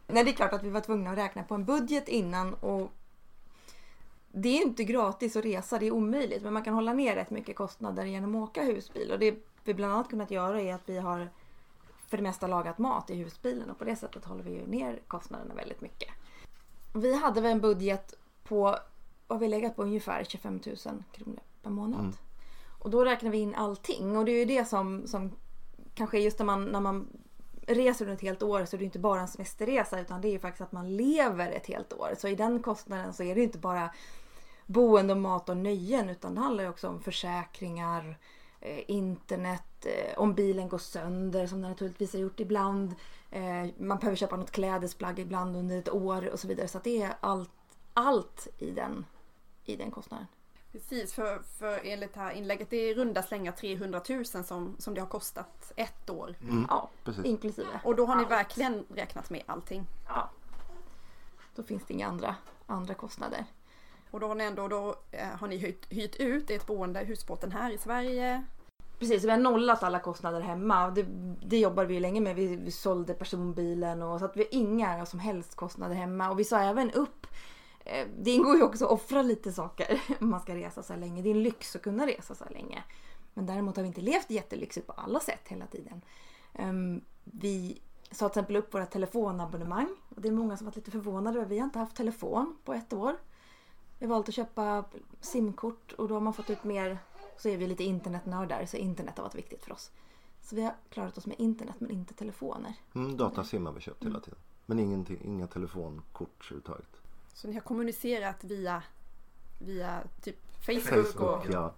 [0.07, 2.91] Nej, det är klart att vi var tvungna att räkna på en budget innan och
[4.31, 6.43] det är inte gratis att resa, det är omöjligt.
[6.43, 9.11] Men man kan hålla ner rätt mycket kostnader genom att åka husbil.
[9.11, 11.29] Och det vi bland annat kunnat göra är att vi har
[12.15, 14.99] för det mesta lagat mat i husbilen och på det sättet håller vi ju ner
[15.07, 16.09] kostnaderna väldigt mycket.
[16.93, 18.77] Vi hade väl en budget på,
[19.27, 22.17] vad vi legat på ungefär 25 000 kronor per månad.
[22.79, 25.31] Och då räknar vi in allting och det är ju det som, som
[25.93, 27.07] kanske just när man, när man
[27.67, 30.31] reser under ett helt år så är det inte bara en semesterresa utan det är
[30.31, 32.15] ju faktiskt att man lever ett helt år.
[32.17, 33.89] Så i den kostnaden så är det inte bara
[34.65, 38.17] boende och mat och nöjen utan det handlar ju också om försäkringar,
[38.61, 42.95] eh, internet, eh, om bilen går sönder som den naturligtvis har gjort ibland.
[43.31, 46.67] Eh, man behöver köpa något klädesplagg ibland under ett år och så vidare.
[46.67, 47.51] Så att det är allt,
[47.93, 49.05] allt i, den,
[49.63, 50.27] i den kostnaden.
[50.71, 54.75] Precis, för, för enligt det här inlägget, det är i runda slängar 300 000 som,
[54.79, 56.35] som det har kostat ett år.
[56.69, 57.25] Ja, Precis.
[57.25, 57.79] inklusive.
[57.83, 58.31] Och då har ni allt.
[58.31, 59.87] verkligen räknat med allting.
[60.07, 60.29] Ja.
[61.55, 63.45] Då finns det inga andra, andra kostnader.
[64.11, 67.51] Och då har ni ändå då, eh, har ni hyrt, hyrt ut ert boende, husbåten
[67.51, 68.43] här i Sverige.
[69.05, 70.89] Precis, vi har nollat alla kostnader hemma.
[70.89, 71.05] Det,
[71.45, 72.35] det jobbar vi ju länge med.
[72.35, 76.29] Vi, vi sålde personbilen och så att vi har inga som helst kostnader hemma.
[76.29, 77.27] Och vi sa även upp
[77.85, 80.99] eh, det ingår ju också att offra lite saker om man ska resa så här
[80.99, 81.21] länge.
[81.21, 82.83] Det är en lyx att kunna resa så här länge.
[83.33, 86.01] Men däremot har vi inte levt jättelyxigt på alla sätt hela tiden.
[86.53, 89.95] Ehm, vi sa till exempel upp våra telefonabonnemang.
[90.15, 91.49] Och det är många som varit lite förvånade över.
[91.49, 93.15] Vi har inte haft telefon på ett år.
[93.99, 94.83] Vi har valt att köpa
[95.21, 96.99] simkort och då har man fått ut mer.
[97.37, 99.91] Så är vi lite internetnördar så internet har varit viktigt för oss.
[100.41, 102.73] Så vi har klarat oss med internet men inte telefoner.
[102.95, 104.39] Mm, datasim har vi köpt hela tiden.
[104.65, 107.01] Men ingenting, inga telefonkort överhuvudtaget.
[107.33, 108.83] Så ni har kommunicerat via,
[109.59, 111.53] via typ Facebook, Facebook, och...
[111.53, 111.73] ja.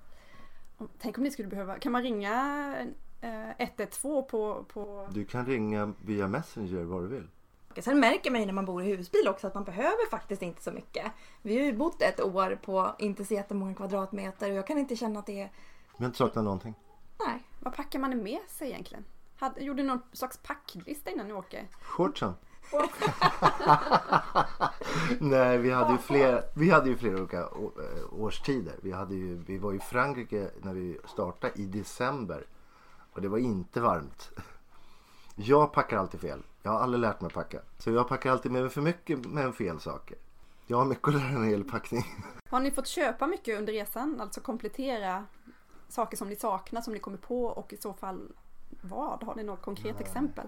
[1.00, 2.76] Tänk om ni skulle behöva, kan man ringa
[3.22, 5.08] eh, 112 på, på...
[5.12, 7.28] Du kan ringa via Messenger vad du vill.
[7.82, 10.63] Sen märker man ju när man bor i husbil också att man behöver faktiskt inte
[10.63, 11.12] så mycket.
[11.42, 14.96] Vi har ju bott ett år på inte så jättemånga kvadratmeter och jag kan inte
[14.96, 15.52] känna att det är...
[15.98, 16.76] Vi har inte saknat någonting.
[17.26, 17.44] Nej.
[17.60, 19.06] Vad packar man med sig egentligen?
[19.40, 21.68] Hade, gjorde någon slags packlista innan ni åker?
[21.82, 22.34] Shortsen.
[25.20, 27.48] Nej, vi hade ju flera, vi hade ju flera olika eh,
[28.12, 28.76] årstider.
[28.82, 32.46] Vi, hade ju, vi var i Frankrike när vi startade i december.
[33.13, 34.32] Och det var inte varmt.
[35.36, 36.44] Jag packar alltid fel.
[36.63, 37.60] Jag har aldrig lärt mig packa.
[37.78, 40.17] Så jag packar alltid med mig för mycket med fel saker.
[40.65, 42.04] Jag har mycket att lära gäller packning.
[42.50, 44.22] Har ni fått köpa mycket under resan?
[44.22, 45.26] Alltså komplettera
[45.89, 48.32] saker som ni saknar, som ni kommer på och i så fall
[48.82, 49.24] vad?
[49.24, 50.48] Har ni något konkret exempel?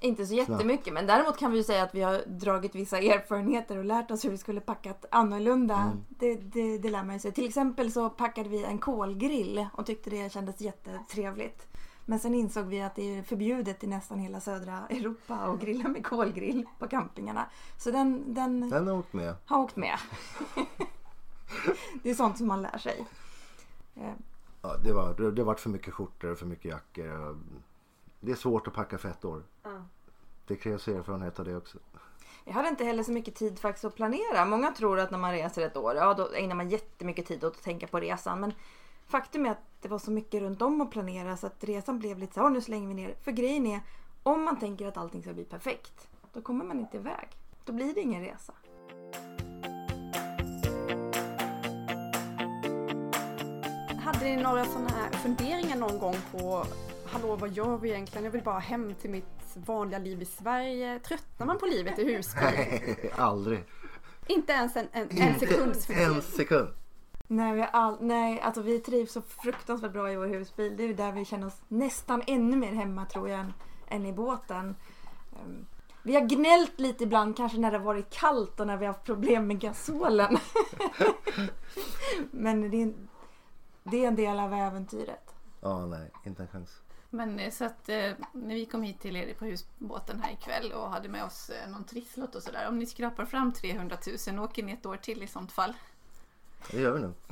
[0.00, 3.78] Inte så jättemycket men däremot kan vi ju säga att vi har dragit vissa erfarenheter
[3.78, 5.92] och lärt oss hur vi skulle packat annorlunda.
[6.08, 7.32] Det, det, det lär man ju sig.
[7.32, 11.68] Till exempel så packade vi en kolgrill och tyckte det kändes jättetrevligt.
[12.08, 15.88] Men sen insåg vi att det är förbjudet i nästan hela södra Europa att grilla
[15.88, 17.46] med kolgrill på campingarna.
[17.76, 19.34] Så den, den Den har åkt med.
[19.46, 19.98] har åkt med.
[22.02, 23.06] det är sånt som man lär sig.
[23.96, 24.12] Eh,
[24.62, 27.38] Ja, det, var, det, det var för mycket skjortor och för mycket jackor.
[28.20, 29.42] Det är svårt att packa för ett år.
[30.46, 31.78] Det krävs erfarenhet av det också.
[32.44, 34.44] Jag hade inte heller så mycket tid faktiskt att planera.
[34.44, 37.56] Många tror att när man reser ett år, ja då ägnar man jättemycket tid åt
[37.56, 38.40] att tänka på resan.
[38.40, 38.52] Men
[39.06, 42.18] faktum är att det var så mycket runt om att planera så att resan blev
[42.18, 43.14] lite så här, "Åh, nu slänger vi ner.
[43.20, 43.80] För grejen är,
[44.22, 47.28] om man tänker att allting ska bli perfekt, då kommer man inte iväg.
[47.64, 48.52] Då blir det ingen resa.
[54.04, 56.64] Hade ni några sådana här funderingar någon gång på
[57.06, 58.24] Hallå vad gör vi egentligen?
[58.24, 60.98] Jag vill bara hem till mitt vanliga liv i Sverige.
[60.98, 62.42] Tröttnar man på livet i husbil?
[62.56, 63.64] Nej, aldrig.
[64.26, 66.22] Inte ens en, en, en sekunds En fundering.
[66.22, 66.68] sekund.
[67.30, 70.76] Nej, vi, all, nej, alltså vi trivs så fruktansvärt bra i vår husbil.
[70.76, 73.52] Det är ju där vi känner oss nästan ännu mer hemma tror jag än,
[73.88, 74.76] än i båten.
[75.44, 75.66] Ehm,
[76.02, 78.92] vi har gnällt lite ibland kanske när det har varit kallt och när vi har
[78.92, 80.38] haft problem med gasolen.
[82.30, 83.08] Men det är, en-
[83.84, 85.34] det är en del av äventyret.
[85.60, 86.82] Ja, nej, inte en chans.
[87.10, 90.72] Men eh, så att eh, när vi kom hit till er på husbåten här ikväll
[90.72, 92.68] och hade med oss eh, någon trisslott och sådär.
[92.68, 93.96] Om ni skrapar fram 300
[94.28, 95.74] 000 åker ni ett år till i sånt fall?
[96.70, 97.12] Det gör vi nu.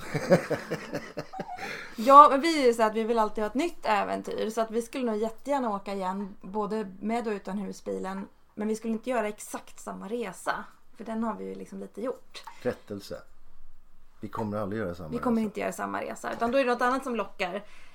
[1.98, 4.50] Ja, men vi är ju så att vi vill alltid ha ett nytt äventyr.
[4.50, 8.28] Så att vi skulle nog jättegärna åka igen, både med och utan husbilen.
[8.54, 10.64] Men vi skulle inte göra exakt samma resa.
[10.96, 12.42] För den har vi ju liksom lite gjort.
[12.62, 13.22] Rättelse.
[14.20, 15.44] Vi kommer aldrig göra samma Vi kommer resa.
[15.44, 16.32] inte göra samma resa.
[16.32, 17.54] Utan då är det något annat som lockar.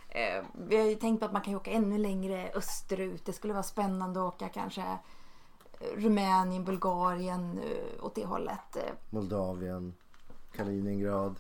[0.10, 3.26] Eh, vi har ju tänkt på att man kan åka ännu längre österut.
[3.26, 8.78] Det skulle vara spännande att åka kanske eh, Rumänien, Bulgarien eh, åt det hållet.
[9.10, 9.94] Moldavien,
[10.56, 11.36] Kaliningrad.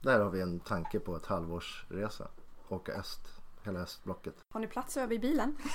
[0.00, 2.28] Där har vi en tanke på ett halvårsresa.
[2.68, 3.20] Åka öst,
[3.64, 4.34] hela östblocket.
[4.52, 5.56] Har ni plats över i bilen?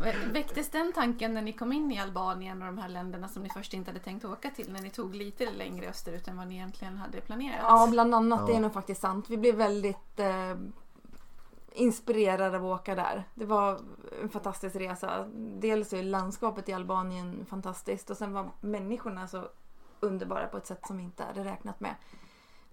[0.00, 3.42] Vä- Väcktes den tanken när ni kom in i Albanien och de här länderna som
[3.42, 6.46] ni först inte hade tänkt åka till när ni tog lite längre österut än vad
[6.46, 7.60] ni egentligen hade planerat?
[7.62, 8.46] Ja, bland annat.
[8.46, 8.60] Det är Ja.
[8.60, 9.30] nog faktiskt sant.
[9.30, 10.54] Vi blev väldigt eh,
[11.72, 13.24] inspirerade av att åka där.
[13.34, 13.80] Det var
[14.22, 15.26] en fantastisk resa.
[15.60, 19.48] Dels är landskapet i Albanien fantastiskt och sen var människorna så
[20.02, 21.94] underbara på ett sätt som vi inte hade räknat med.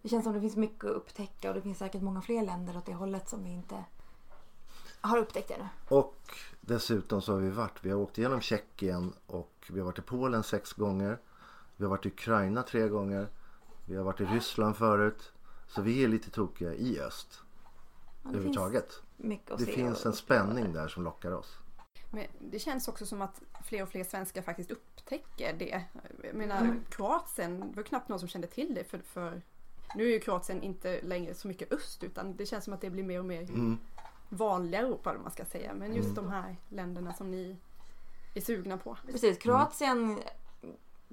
[0.02, 2.78] Det känns som det finns mycket att upptäcka och det finns säkert många fler länder
[2.78, 3.84] åt det hållet som vi inte
[5.02, 5.68] har upptäckt ännu.
[5.88, 6.16] Och
[6.62, 10.02] dessutom så har vi varit, vi har åkt igenom Tjeckien och vi har varit i
[10.02, 11.20] Polen sex gånger.
[11.78, 13.28] Vi har varit i Ukraina tre gånger.
[13.86, 15.32] Vi har varit i Ryssland förut.
[15.68, 17.42] Så vi är lite tokiga i öst.
[18.24, 18.92] Ja, det överhuvudtaget.
[18.92, 21.58] finns mycket att Det se finns en spänning där som lockar oss.
[22.12, 25.84] Men det känns också som att fler och fler svenskar faktiskt upptäcker det.
[26.24, 26.84] Jag menar, Mm.
[26.90, 29.42] Kroatien, det var knappt någon som kände till det för, för
[29.96, 32.90] nu är ju Kroatien inte längre så mycket öst utan det känns som att det
[32.90, 33.78] blir mer och mer Mm.
[34.30, 35.74] vanliga Europa om man ska säga.
[35.74, 36.16] Men just Mm.
[36.16, 37.58] de här länderna som ni
[38.36, 38.98] är sugna på.
[39.12, 40.20] Precis, Kroatien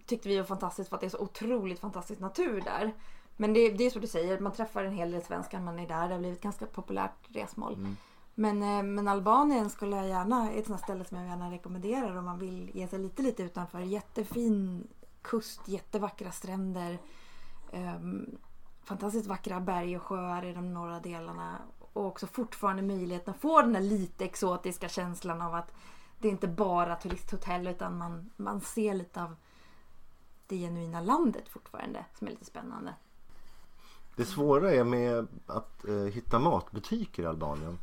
[0.07, 2.93] tyckte vi var fantastiskt för att det är så otroligt fantastisk natur där.
[3.37, 5.79] Men det, det är som du säger, man träffar en hel del svenskar när man
[5.79, 6.09] är där.
[6.09, 7.75] Det har blivit ett ganska populärt resmål.
[7.75, 7.97] Mm.
[8.39, 12.17] Men, eh, men Albanien skulle jag gärna, är ett sånt ställe som jag gärna rekommenderar
[12.17, 13.81] om man vill ge sig lite lite utanför.
[13.81, 14.87] Jättefin
[15.23, 16.99] kust, jättevackra stränder.
[17.73, 18.39] Um,
[18.85, 21.59] fantastiskt vackra berg och sjöar i de norra delarna.
[21.93, 25.73] Och också fortfarande möjligheten att få den där lite exotiska känslan av att
[26.19, 29.37] det är inte bara turisthotell utan man, man ser lite av
[30.47, 32.95] det genuina landet fortfarande som är lite spännande.
[34.17, 37.79] Det svåra är med att eh, hitta matbutiker i Albanien.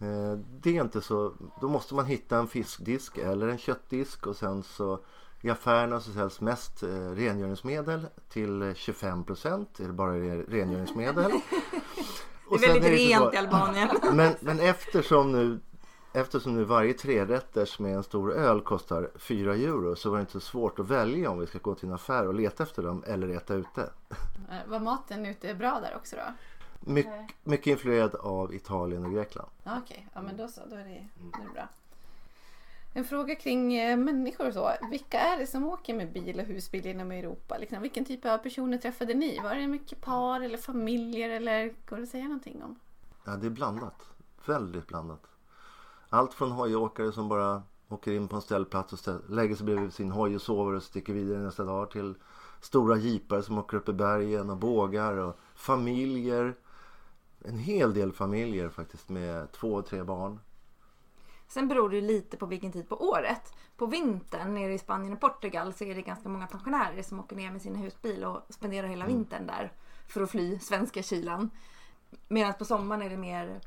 [0.00, 1.32] Eh, det är inte så.
[1.60, 5.00] Då måste man hitta en fiskdisk eller en köttdisk och sen så
[5.40, 9.80] i affärerna så säljs mest eh, rengöringsmedel till eh, 25 procent.
[9.80, 11.32] Är det bara re- rengöringsmedel?
[12.50, 13.88] Det är väldigt det så- rent i Albanien.
[14.12, 15.60] Men, men eftersom nu
[16.12, 20.32] Eftersom nu varje trerätters med en stor öl kostar 4 euro så var det inte
[20.32, 23.04] så svårt att välja om vi ska gå till en affär och leta efter dem
[23.06, 23.90] eller äta ute.
[24.50, 26.22] Eh, Var maten ute bra där också då?
[26.88, 27.04] My,
[27.44, 29.48] mycket influerad av Italien och Grekland.
[29.64, 31.68] Okej, ja men då så, då är det, då är det bra.
[32.94, 34.72] En fråga kring eh, människor och så.
[34.90, 37.58] Vilka är det som åker med bil och husbil inom Europa?
[37.58, 39.40] Liksom, vilken typ av personer träffade ni?
[39.42, 42.78] Var det mycket par eller familjer eller går det att säga någonting om?
[43.24, 44.08] Ja, det är blandat.
[44.46, 45.26] Väldigt blandat.
[46.08, 49.92] Allt från hojåkare som bara åker in på en ställplats och ställ, lägger sig bredvid
[49.92, 52.14] sin hoj och sover och sticker vidare nästa dag till
[52.60, 56.54] stora jeepar som åker upp i bergen och bågar och familjer.
[57.48, 60.40] En hel del familjer faktiskt med två tre barn.
[61.46, 63.54] Sen beror det lite på vilken tid på året.
[63.76, 67.36] På vintern nere i Spanien och Portugal så är det ganska många pensionärer som åker
[67.36, 69.72] ner med sin husbil och spenderar hela vintern där
[70.08, 71.50] för att fly svenska kylan.
[72.28, 73.60] Medan på sommaren är det mer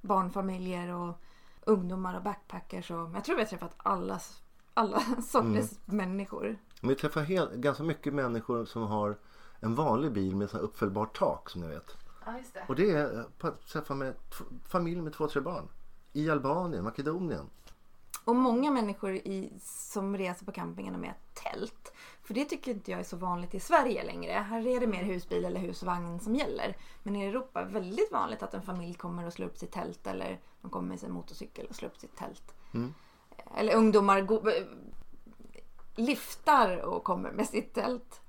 [0.00, 1.20] barnfamiljer och
[1.64, 2.90] ungdomar och backpackers.
[2.90, 4.20] Och, jag tror vi har träffat alla,
[4.74, 6.58] alla sorters människor.
[6.80, 9.18] Men vi träffar helt, ganska mycket människor som har
[9.60, 12.03] en vanlig bil med här uppfällbart tak som ni vet.
[12.26, 12.64] Ja, just det.
[12.68, 14.14] Och det är på att träffa med
[14.68, 15.68] familj med två, tre barn.
[16.12, 17.50] I Albanien, Makedonien.
[18.24, 21.92] Och många människor i, som reser på campingarna med tält.
[22.22, 24.32] För det tycker inte jag är så vanligt i Sverige längre.
[24.32, 26.76] Här är det mer husbil eller husvagn som gäller.
[27.02, 29.72] Men i Europa är det väldigt vanligt att en familj kommer och slår upp sitt
[29.72, 32.54] tält eller de kommer med sin motorcykel och slår upp sitt tält.
[32.74, 32.94] Mm.
[33.56, 34.64] Eller ungdomar go- eh,
[35.96, 38.20] liftar och kommer med sitt tält.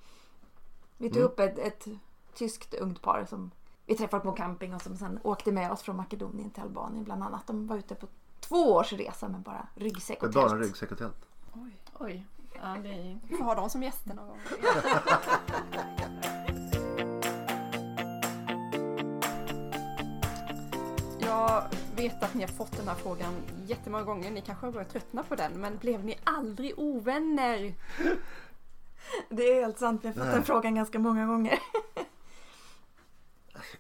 [0.97, 1.31] Vi tog Mm.
[1.31, 1.87] upp ett, ett
[2.33, 3.51] tyskt ungt par som
[3.85, 7.23] vi träffade på camping och som sen åkte med oss från Makedonien till Albanien bland
[7.23, 7.47] annat.
[7.47, 8.07] De var ute på
[8.39, 10.61] två års resa med bara ryggsäck och Med bara tält.
[10.61, 11.25] ryggsäck och tält.
[11.53, 11.71] Oj.
[11.99, 12.25] Oj,
[12.61, 13.19] ja det är.
[13.29, 14.39] Vi får ha dem som gäster någon gång.
[21.19, 21.63] Jag
[21.95, 23.33] vet att ni har fått den här frågan
[23.67, 24.31] jättemånga gånger.
[24.31, 25.51] Ni kanske har börjat tröttna på den.
[25.51, 27.73] Men blev ni aldrig ovänner?
[29.29, 30.01] Det är helt sant.
[30.03, 30.33] Vi har fått Nej.
[30.33, 31.59] den frågan ganska många gånger.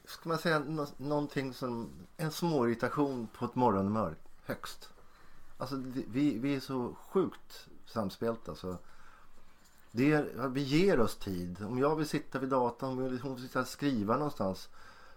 [0.05, 4.15] Ska man säga nå- någonting som en små irritation på ett morgonhumör.
[4.45, 4.89] högst.
[5.57, 5.75] Alltså
[6.07, 8.77] vi, vi är så sjukt samspelta så
[9.91, 11.63] det är, vi ger oss tid.
[11.63, 14.69] Om jag vill sitta vid datorn, om hon vill sitta och skriva någonstans.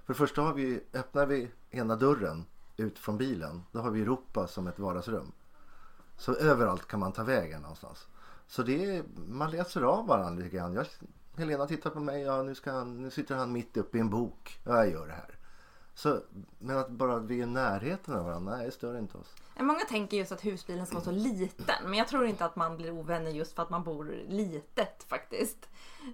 [0.05, 2.45] För det första har vi, öppnar vi ena dörren
[2.77, 3.63] ut från bilen.
[3.73, 5.33] Då har vi Europa som ett vardagsrum.
[6.17, 8.07] Så överallt kan man ta vägen någonstans.
[8.47, 10.75] Så det är, man läser av varandra lite grann.
[10.75, 10.87] Jag,
[11.39, 14.11] Helena tittar på mig, ja nu, ska han, nu sitter han mitt uppe i en
[14.11, 14.61] bok.
[14.65, 15.39] Ja, jag gör det här.
[15.95, 16.21] Så,
[16.59, 19.35] men att bara att vi är i närheten av varandra, nej det stör inte oss.
[19.61, 21.85] Många tänker just att husbilen ska vara så liten.
[21.85, 25.69] Men jag tror inte att man blir ovänner just för att man bor litet faktiskt.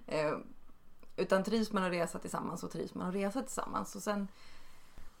[0.07, 0.37] Eh,
[1.15, 3.95] utan trivs man att resa tillsammans så trivs man att resa tillsammans.
[3.95, 4.27] Och sen,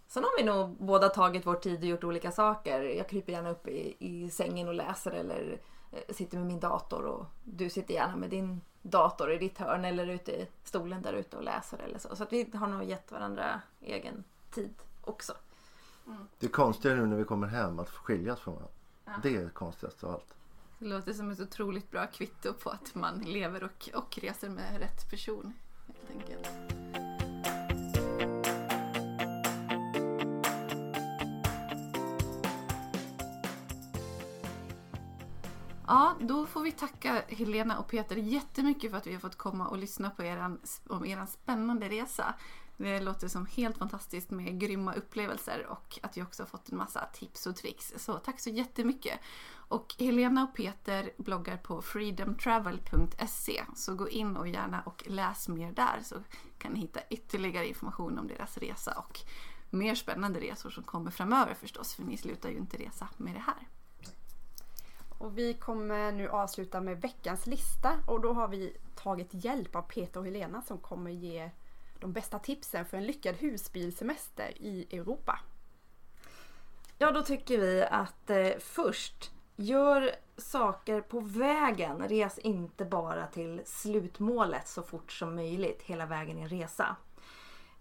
[0.07, 2.81] sen har vi nog båda tagit vår tid och gjort olika saker.
[2.81, 7.05] Jag kryper gärna upp i, i sängen och läser eller eh, sitter med min dator
[7.05, 11.13] och du sitter gärna med din dator i ditt hörn eller ute i stolen där
[11.13, 12.15] ute och läser eller så.
[12.15, 15.33] Så att vi har nog gett varandra egen tid också.
[16.39, 18.71] Det är konstigare nu när vi kommer hem att skiljas från varandra.
[19.23, 20.35] Det är det konstigaste av allt.
[20.79, 24.79] Det låter som ett otroligt bra kvitto på att man lever och, och reser med
[24.79, 25.53] rätt person.
[25.87, 26.74] Helt enkelt.
[35.87, 39.67] Ja, då får vi tacka Helena och Peter jättemycket för att vi har fått komma
[39.67, 40.57] och lyssna på er,
[40.89, 42.35] om er spännande resa.
[42.77, 46.77] Det låter som helt fantastiskt med grymma upplevelser och att vi också har fått en
[46.77, 47.93] massa tips och tricks.
[47.97, 49.19] Så tack så jättemycket!
[49.67, 55.71] Och Helena och Peter bloggar på freedomtravel.se så gå in och gärna och läs mer
[55.71, 56.15] där så
[56.57, 59.19] kan ni hitta ytterligare information om deras resa och
[59.69, 63.43] mer spännande resor som kommer framöver förstås för ni slutar ju inte resa med det
[63.45, 63.67] här.
[65.17, 69.81] Och vi kommer nu avsluta med veckans lista och då har vi tagit hjälp av
[69.81, 71.49] Peter och Helena som kommer ge
[71.99, 75.39] de bästa tipsen för en lyckad husbilsemester i Europa.
[76.97, 82.07] Ja, då tycker vi att eh, först gör saker på vägen.
[82.07, 86.95] Res inte bara till slutmålet så fort som möjligt hela vägen i en resa.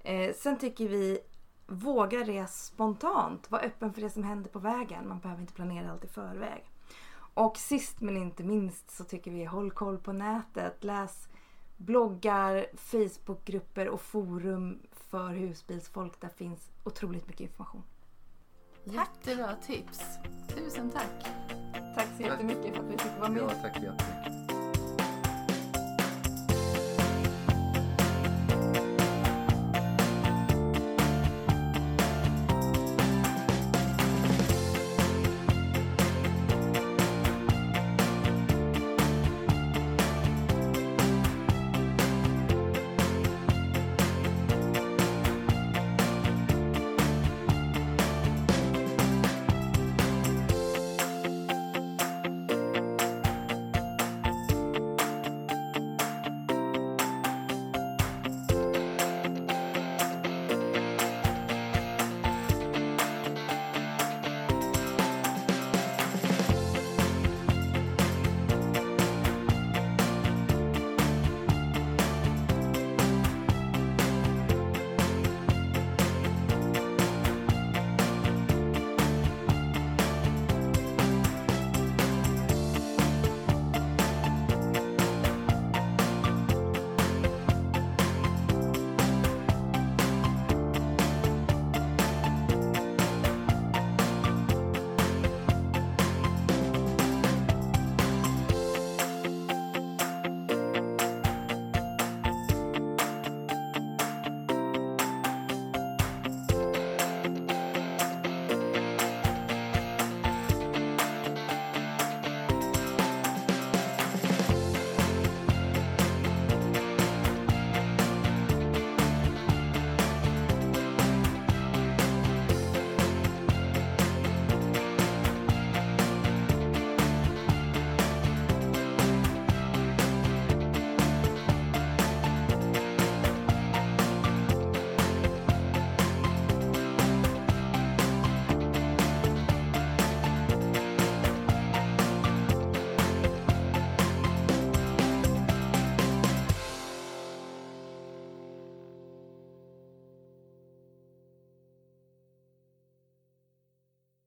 [0.01, 1.19] Eh, sen tycker vi
[1.67, 3.51] våga res spontant.
[3.51, 5.09] Var öppen för det som händer på vägen.
[5.09, 6.71] Man behöver inte planera allt i förväg.
[7.35, 10.85] Och sist men inte minst så tycker vi håll koll på nätet.
[10.85, 11.29] Läs
[11.77, 16.21] bloggar, Facebookgrupper och forum för husbilsfolk.
[16.21, 17.83] Där finns otroligt mycket information.
[18.85, 20.01] Jättebra tips!
[20.49, 21.27] Tusen tack!
[21.95, 23.43] Tack så jättemycket för att vi fick vara med.
[23.43, 24.44] Ja, tack jättemycket.